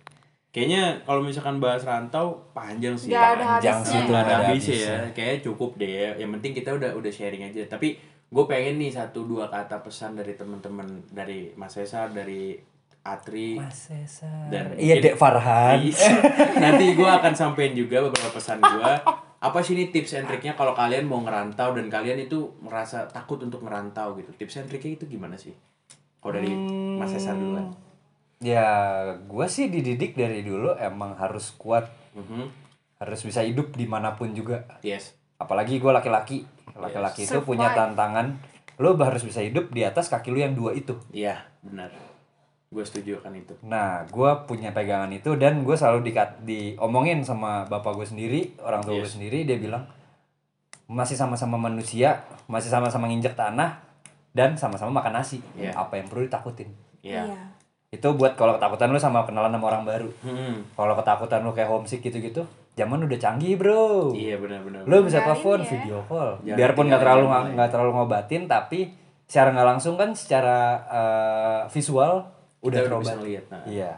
[0.51, 3.15] Kayaknya kalau misalkan bahas rantau panjang sih.
[3.15, 4.99] Gak ada panjang sih itu, ada habisnya ya.
[5.15, 6.11] Kayaknya cukup deh ya.
[6.19, 7.63] Yang penting kita udah udah sharing aja.
[7.71, 7.95] Tapi
[8.31, 12.59] gue pengen nih satu dua kata pesan dari teman-teman dari Mas Cesar, dari
[13.01, 13.57] Atri.
[13.57, 16.19] mas Cesar Dan iya dek Farhan Iya.
[16.59, 18.93] Nanti gue akan sampein juga beberapa pesan gue.
[19.41, 23.39] Apa sih ini tips and triknya kalau kalian mau ngerantau dan kalian itu merasa takut
[23.41, 24.35] untuk ngerantau gitu.
[24.35, 25.55] Tips and triknya itu gimana sih?
[26.21, 26.53] Kalau dari
[26.99, 27.71] Mas Cesar duluan.
[28.41, 28.67] Ya
[29.25, 32.49] gua sih dididik dari dulu emang harus kuat Mhm.
[32.97, 35.13] harus bisa hidup di mana pun juga Yes.
[35.37, 37.49] apalagi gue laki-laki laki-laki itu Survive.
[37.49, 38.37] punya tantangan
[38.77, 41.93] lo harus bisa hidup di atas kaki lu yang dua itu Iya, benar.
[42.71, 43.53] Gue setuju akan itu.
[43.63, 48.81] nah gue punya pegangan itu dan gue selalu dikat diomongin sama bapak gue sendiri orang
[48.81, 49.17] tua gue Yes.
[49.17, 49.85] sendiri dia bilang
[50.87, 53.85] masih sama-sama manusia masih sama-sama nginjek tanah
[54.31, 55.73] dan sama-sama makan nasi Iya.
[55.75, 57.27] apa yang perlu ditakutin Iya.
[57.91, 60.63] Itu buat kalau ketakutan lu sama kenalan sama orang baru Hmm.
[60.73, 64.87] kalau ketakutan lu kayak homesick gitu-gitu zaman udah canggih bro Iya benar-benar.
[64.87, 65.67] lu bisa telepon ya.
[65.69, 67.51] video call Jangan biarpun nggak terlalu lain.
[67.53, 68.95] nggak terlalu ngobatin tapi
[69.27, 73.65] secara nggak langsung kan secara eh, visual udah Kita udah terobat bisa nah.
[73.67, 73.93] iya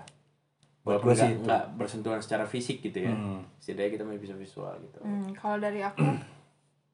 [0.81, 3.13] buat Walaupun gue sih nggak bersentuhan secara fisik gitu ya.
[3.13, 3.45] Hmm.
[3.57, 4.99] Setidaknya kita masih bisa visual gitu.
[4.99, 6.01] Hmm, kalau dari aku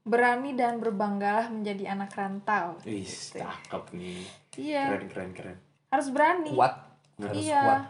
[0.05, 2.75] berani dan berbanggalah menjadi anak rantau.
[2.83, 3.39] Wih, Gitu.
[3.39, 4.21] cakep nih.
[4.59, 5.57] Iya, Keren keren keren.
[5.89, 6.53] harus berani.
[6.53, 6.75] kuat
[7.21, 7.61] harus iya.
[7.61, 7.83] kuat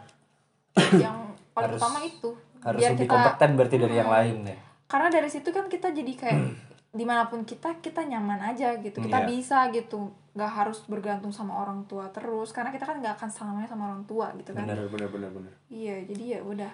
[1.00, 1.18] Yang
[1.50, 2.30] paling Harus- utama itu.
[2.58, 4.18] harus Biar lebih kita kompeten berarti dari yang Hmm.
[4.18, 6.40] lain ya karena dari situ kan kita jadi kayak
[6.90, 9.28] di mana pun kita kita nyaman aja gitu kita Iya.
[9.28, 13.68] bisa gitu nggak harus bergantung sama orang tua terus karena kita kan nggak akan selamanya
[13.68, 15.52] sama orang tua gitu kan Benar benar benar benar.
[15.68, 16.72] iya jadi ya udah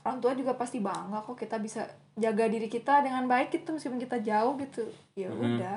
[0.00, 1.82] orang tua juga pasti bangga kok kita bisa
[2.14, 5.40] jaga diri kita dengan baik gitu meskipun kita jauh gitu ya Mhm.
[5.58, 5.76] udah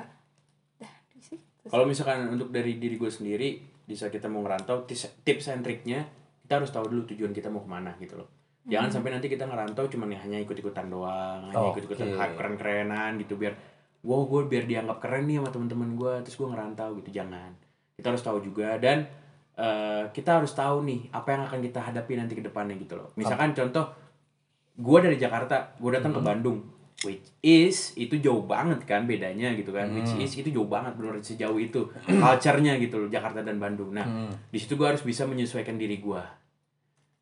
[0.78, 4.84] dah di situ Kalau misalkan untuk dari diri gue sendiri, di saat kita mau ngerantau,
[4.84, 6.06] tips, tips and triknya
[6.42, 8.28] kita harus tahu dulu tujuan kita mau ke mana gitu loh.
[8.62, 8.94] Jangan Hmm.
[8.94, 11.82] sampai nanti kita ngerantau cuman ya hanya ikut-ikutan doang, hanya Oke.
[11.82, 13.54] ikut-ikutan hype keren-kerenan gitu biar
[14.02, 17.50] wow gue biar dianggap keren nih sama teman-teman gue terus gue ngerantau gitu jangan.
[17.94, 19.06] Kita harus tahu juga dan
[19.52, 23.12] eh, kita harus tahu nih apa yang akan kita hadapi nanti ke depannya gitu loh.
[23.14, 23.84] Misalkan contoh
[24.74, 26.22] gue dari Jakarta gue datang Hmm.
[26.22, 26.58] ke Bandung
[27.02, 29.90] which is itu jauh banget kan bedanya gitu kan.
[29.90, 30.22] Which Hmm.
[30.22, 31.90] is itu jauh banget benar sejauh itu.
[32.22, 33.90] Culture-nya gitu loh Jakarta dan Bandung.
[33.90, 34.30] Nah Hmm.
[34.48, 36.22] di situ gue harus bisa menyesuaikan diri gue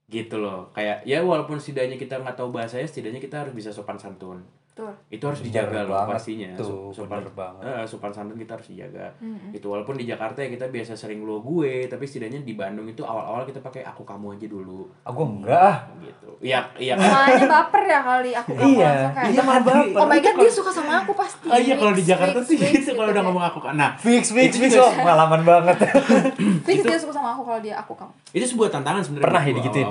[0.09, 0.69] gitu loh.
[0.71, 4.43] Kayak ya walaupun setidaknya kita nggak tahu bahasanya setidaknya kita harus bisa sopan santun
[4.81, 4.95] Betul.
[5.11, 7.63] itu harus Bener dijaga loh banget pastinya tuh, So- sopan banget.
[7.63, 9.53] eh, sopan santun kita harus dijaga Mm-mm.
[9.53, 13.03] itu walaupun di Jakarta ya kita biasa sering lo gue tapi setidaknya di Bandung itu
[13.03, 15.77] awal-awal kita pakai aku kamu aja dulu Aku enggak ah.
[16.01, 19.95] gitu iya iya Soalnya baper ya kali aku kamu Iya, kayak iya malah baper.
[19.95, 22.91] Oh my god dia suka sama aku pasti Ah, iya kalau di Jakarta sih gitu
[22.93, 24.73] kalau udah ngomong aku kan nah Fix, fix, fix.
[24.75, 25.77] Oh, pengalaman banget.
[26.67, 29.53] Fix dia suka sama aku kalau dia aku kamu itu sebuah tantangan sebenarnya Pernah ya
[29.53, 29.89] digituin.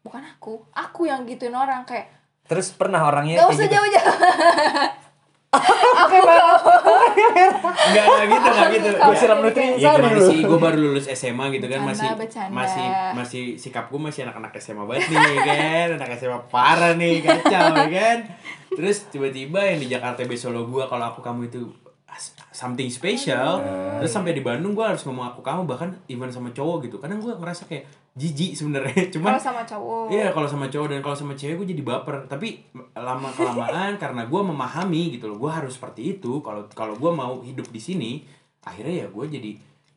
[0.00, 2.08] Bukan aku Aku yang gituin orang kayak
[2.50, 3.74] Terus pernah orangnya Gak usah gitu.
[3.78, 4.16] jauh-jauh
[5.50, 8.88] Aku Enggak, enggak gitu, enggak gitu.
[8.92, 10.30] Gue siram nutrisa Ya gimana dulu.
[10.30, 12.52] sih, gue baru lulus SMA gitu kan masih bercanda.
[12.52, 17.66] masih masih sikap gue masih anak-anak SMA banget nih kan, anak SMA parah nih kacau
[17.76, 18.18] ya kan.
[18.70, 21.66] Terus tiba-tiba yang di Jakarta Besolo gue kalau aku kamu itu
[22.06, 23.58] as- something special.
[23.98, 26.96] Terus sampai di Bandung gue harus ngomong aku kamu bahkan even sama cowok gitu.
[26.98, 29.06] Kadang gue ngerasa kayak jijik sebenarnya.
[29.14, 30.04] Cuman Kalau sama cowok.
[30.10, 32.26] Iya kalau sama cowok dan kalau sama cewek gue jadi baper.
[32.26, 32.48] Tapi
[32.98, 35.38] lama kelamaan karena gue memahami gitu loh.
[35.38, 36.42] Gue harus seperti itu.
[36.42, 38.10] Kalau kalau gue mau hidup di sini
[38.60, 39.50] akhirnya ya gue jadi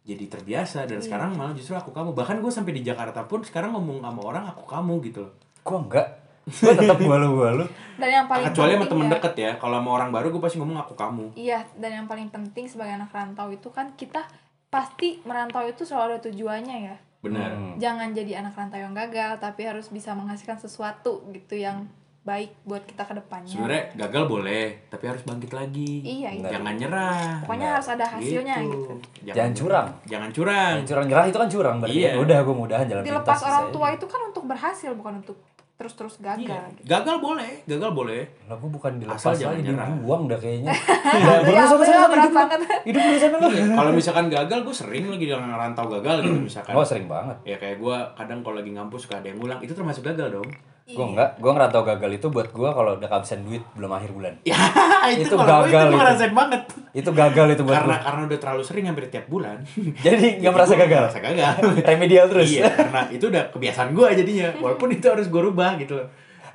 [0.03, 0.85] jadi terbiasa.
[0.85, 2.13] Dan sekarang malah justru aku kamu.
[2.13, 5.33] Bahkan gue sampai di Jakarta pun sekarang ngomong sama orang aku kamu gitu loh.
[5.65, 6.07] Gue enggak.
[6.43, 7.65] Gue tetap malu-malu.
[7.95, 9.51] Dan yang paling kecuali sama temen ya, deket ya.
[9.57, 11.25] Kalau sama orang baru gue pasti ngomong aku kamu.
[11.39, 14.27] Iya, dan yang paling penting sebagai anak rantau itu kan kita
[14.67, 16.97] pasti merantau itu selalu ada tujuannya ya.
[17.23, 17.79] Benar Hmm.
[17.79, 21.87] Jangan jadi anak rantau yang gagal, tapi harus bisa menghasilkan sesuatu gitu yang
[22.23, 23.51] baik buat kita ke depannya.
[23.51, 26.47] sebenarnya gagal boleh tapi harus bangkit lagi Iya, itu.
[26.47, 28.95] jangan nyerah Pokoknya harus ada hasilnya gitu.
[29.25, 29.87] Jangan curang.
[30.05, 31.99] jangan curang Yang curang nyerah itu kan curang berarti.
[31.99, 32.11] Iya.
[32.15, 35.35] Udah gue mudahan jalan Dilepas pintas orang tua itu kan untuk berhasil bukan untuk
[35.83, 36.71] terus-terus gagal Iya.
[36.73, 36.87] gitu.
[36.87, 39.59] gagal boleh gagal boleh Lah gue bukan dilepas Asal jangan
[39.91, 40.71] dibuang dah kayaknya.
[41.13, 42.59] Iya, iya, berat sana, hidup banget.
[42.83, 43.47] Hidup lu sana lu.
[43.73, 47.35] kalau misalkan gagal gue sering lagi dengan rantau gagal gitu misalkan Oh sering banget.
[47.43, 50.49] ya kayak gue kadang kalau lagi ngampus suka ada yang ngulang itu termasuk gagal dong
[50.83, 50.93] Iya.
[50.93, 54.33] Gue enggak, gue ngerantau gagal itu buat gue kalau udah kehabisan duit belum akhir bulan.
[54.43, 54.59] ya
[55.15, 55.97] itu, Itu gua gagal itu itu.
[55.97, 56.61] ngerasain banget
[56.91, 58.03] Itu gagal itu buat karena gue.
[58.03, 59.57] karena udah terlalu sering hampir tiap bulan
[60.05, 61.01] Jadi nggak merasa Gua gagal.
[61.07, 61.53] merasa gagal
[61.87, 62.49] Remedial terus.
[62.51, 66.07] iya karena itu udah kebiasaan gue jadinya walaupun itu harus gue rubah gitu loh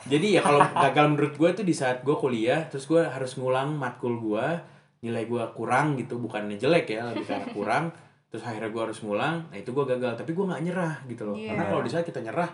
[0.04, 3.74] jadi ya kalau gagal menurut gue tuh di saat gue kuliah terus gue harus ngulang
[3.74, 4.46] matkul gue
[4.98, 7.84] nilai gue kurang gitu bukannya jelek ya lebih karena kurang
[8.26, 11.32] terus akhirnya gue harus ngulang nah itu gue gagal tapi gue nggak nyerah gitu loh
[11.32, 11.48] Iya.
[11.50, 12.50] karena kalau di saat kita nyerah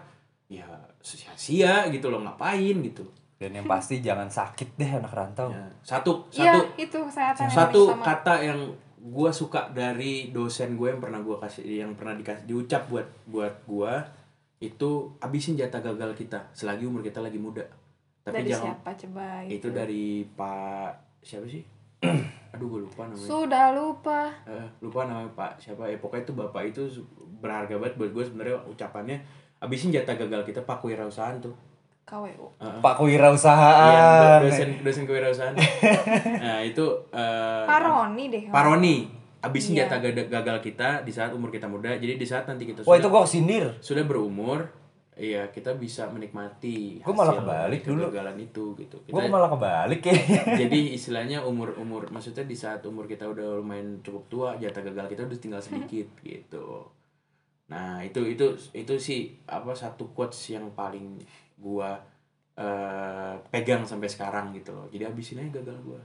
[0.49, 0.66] ya
[1.01, 3.05] sia-sia gitu loh ngapain gitu.
[3.34, 5.51] Dan yang pasti jangan sakit deh anak rantau.
[5.51, 6.61] Ya, satu Iya, satu.
[6.80, 8.05] itu kesehatan yang satu utama.
[8.07, 8.61] kata yang
[9.05, 13.53] gue suka dari dosen gue yang pernah gue kasih yang pernah dikasih diucap buat buat
[13.68, 13.92] gue
[14.64, 14.90] itu
[15.20, 17.61] abisin jatah gagal kita selagi umur kita lagi muda.
[18.24, 19.68] Tapi dari jangan siapa coba itu?
[19.68, 21.61] dari pak siapa sih?
[22.57, 23.28] Aduh gue lupa namanya.
[23.28, 24.32] Sudah lupa.
[24.49, 25.84] Eh, lupa namanya pak siapa.
[25.84, 26.82] Ya pokoknya itu bapak itu
[27.45, 29.18] berharga banget buat gue sebenarnya ucapannya
[29.64, 31.56] abisin jatah gagal kita pak kewirausahaan tuh
[32.04, 32.52] KWU.
[32.78, 34.40] Pak Iya, kewirausahaan.
[34.40, 35.56] dosen dosen kewirausahaan
[36.44, 38.42] nah itu eh, Paroni deh.
[38.46, 39.08] Paroni
[39.40, 39.88] abisin Iya.
[39.88, 39.98] jatah
[40.30, 43.08] gagal kita di saat umur kita muda jadi di saat nanti kita Wah sudah itu
[43.08, 43.66] gue kesindir.
[43.78, 44.68] sudah berumur
[45.14, 48.02] iya kita bisa menikmati Gua malah hasil kebalik dari dulu.
[48.04, 50.14] kegagalan itu gitu Gue kita malah kebalik ya.
[50.60, 55.08] jadi istilahnya umur umur maksudnya di saat umur kita udah lumayan cukup tua jatah gagal
[55.08, 56.84] kita udah tinggal sedikit gitu
[57.74, 61.18] nah itu itu itu sih apa satu quotes yang paling
[61.56, 61.98] gua
[62.54, 65.98] eh, pegang sampai sekarang gitu loh jadi habisin aja gagal gua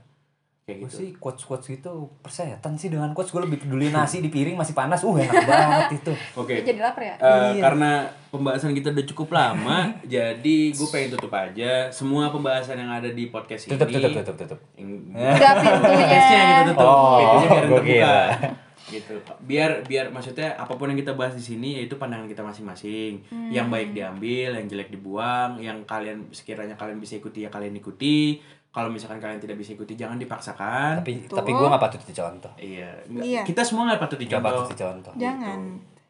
[0.60, 4.28] kayak Gue gitu sih quotes-quotes gitu persetan sih dengan quotes gue lebih peduli nasi di
[4.28, 5.02] piring masih panas.
[5.02, 6.12] Uh enak banget itu.
[6.36, 7.14] oke Ya, jadi lapar ya?
[7.16, 7.62] Eh, Iya.
[7.64, 7.90] Karena
[8.28, 13.26] pembahasan kita udah cukup lama, jadi gue pengen tutup aja semua pembahasan yang ada di
[13.26, 13.98] podcast Tutup ini.
[13.98, 14.60] tutup tutup tutup.
[14.76, 15.90] Yang- Udah pintunya.
[15.96, 18.14] Podcastnya yang kita tutup, Oh, pintunya biar gua terbuka.
[18.90, 19.14] Gitu.
[19.40, 23.22] Biar biar maksudnya apa pun yang kita bahas di sini yaitu pandangan kita masing-masing.
[23.26, 23.48] Hmm.
[23.48, 28.42] Yang baik diambil, yang jelek dibuang, yang kalian sekiranya kalian bisa ikuti ya kalian ikuti.
[28.70, 31.02] Kalau misalkan kalian tidak bisa ikuti jangan dipaksakan.
[31.02, 31.36] Tapi Betul.
[31.38, 32.52] tapi gue nggak patut dicontoh.
[32.54, 33.42] Iya, Iya.
[33.42, 34.46] kita semua nggak patut Gak dicontoh.
[34.46, 35.12] patut dicontoh.
[35.18, 35.58] Jangan.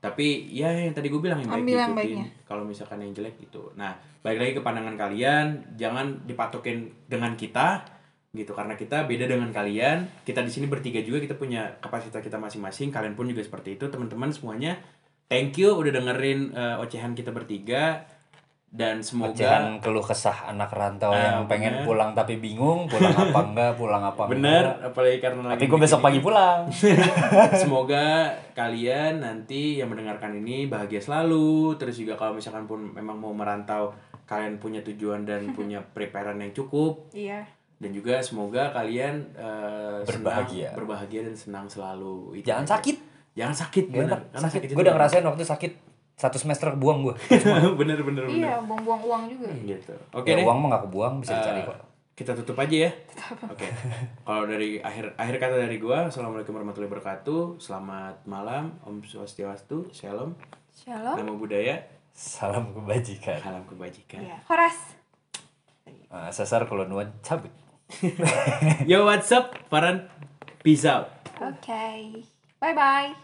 [0.01, 2.01] Tapi ya yang tadi gue bilang yang baik Ambil yang diikutin.
[2.16, 2.26] baiknya.
[2.45, 3.68] Kalau misalkan yang jelek gitu.
[3.76, 7.85] Nah, balik lagi ke pandangan kalian, jangan dipatokin dengan kita
[8.31, 10.07] gitu karena kita beda dengan kalian.
[10.22, 12.89] Kita di sini bertiga juga kita punya kapasitas kita masing-masing.
[12.89, 14.78] Kalian pun juga seperti itu, teman-teman semuanya.
[15.26, 18.03] Thank you udah dengerin eh, ocehan kita bertiga
[18.66, 21.87] dan semoga Ocehan keluh kesah anak rantau Ah, yang pengen bener.
[21.87, 24.87] pulang tapi bingung pulang apa enggak pulang apa bener enggak.
[24.87, 26.70] apalagi karena lagi Tapi gue besok pagi pulang.
[27.53, 31.74] Semoga kalian nanti yang mendengarkan ini bahagia selalu.
[31.76, 33.91] Terus juga kalau misalkan pun memang mau merantau
[34.24, 37.43] kalian punya tujuan dan punya preparean yang cukup Iya.
[37.81, 40.68] Dan juga semoga kalian eh, Berbahagia.
[40.68, 42.37] senang, berbahagia dan senang selalu.
[42.37, 42.72] Itu Jangan aja.
[42.76, 42.97] sakit.
[43.33, 44.18] Jangan sakit, Gak bener.
[44.28, 44.61] Karena sakit.
[44.62, 45.72] itu Gue udah ngerasain waktu sakit
[46.14, 47.14] satu semester kebuang gue.
[47.81, 48.24] bener bener bener.
[48.28, 49.49] Iya, buang-buang uang juga.
[49.57, 49.95] Gitu.
[50.12, 50.45] Oke Ya, deh.
[50.45, 51.78] uang mah gak kebuang bisa dicari Eh, kok.
[52.12, 52.91] kita tutup aja ya.
[53.49, 53.64] Oke.
[54.20, 57.57] Kalau dari akhir akhir kata dari gua, assalamualaikum warahmatullahi wabarakatuh.
[57.57, 60.37] Selamat malam, Om Swastiastu, Shalom,
[60.70, 61.16] Shalom.
[61.16, 61.81] Namo Buddhaya,
[62.12, 63.41] Salam kebajikan.
[63.41, 64.20] salam kebajikan.
[64.20, 64.37] Iya.
[64.45, 64.76] Horas.
[66.11, 67.49] Uh, sasar kalau nuan cabut.
[68.86, 69.57] Yo, what's up?
[69.70, 70.09] Farhan,
[70.62, 71.11] peace out.
[71.41, 72.24] Oke.
[72.61, 73.14] Bye bye.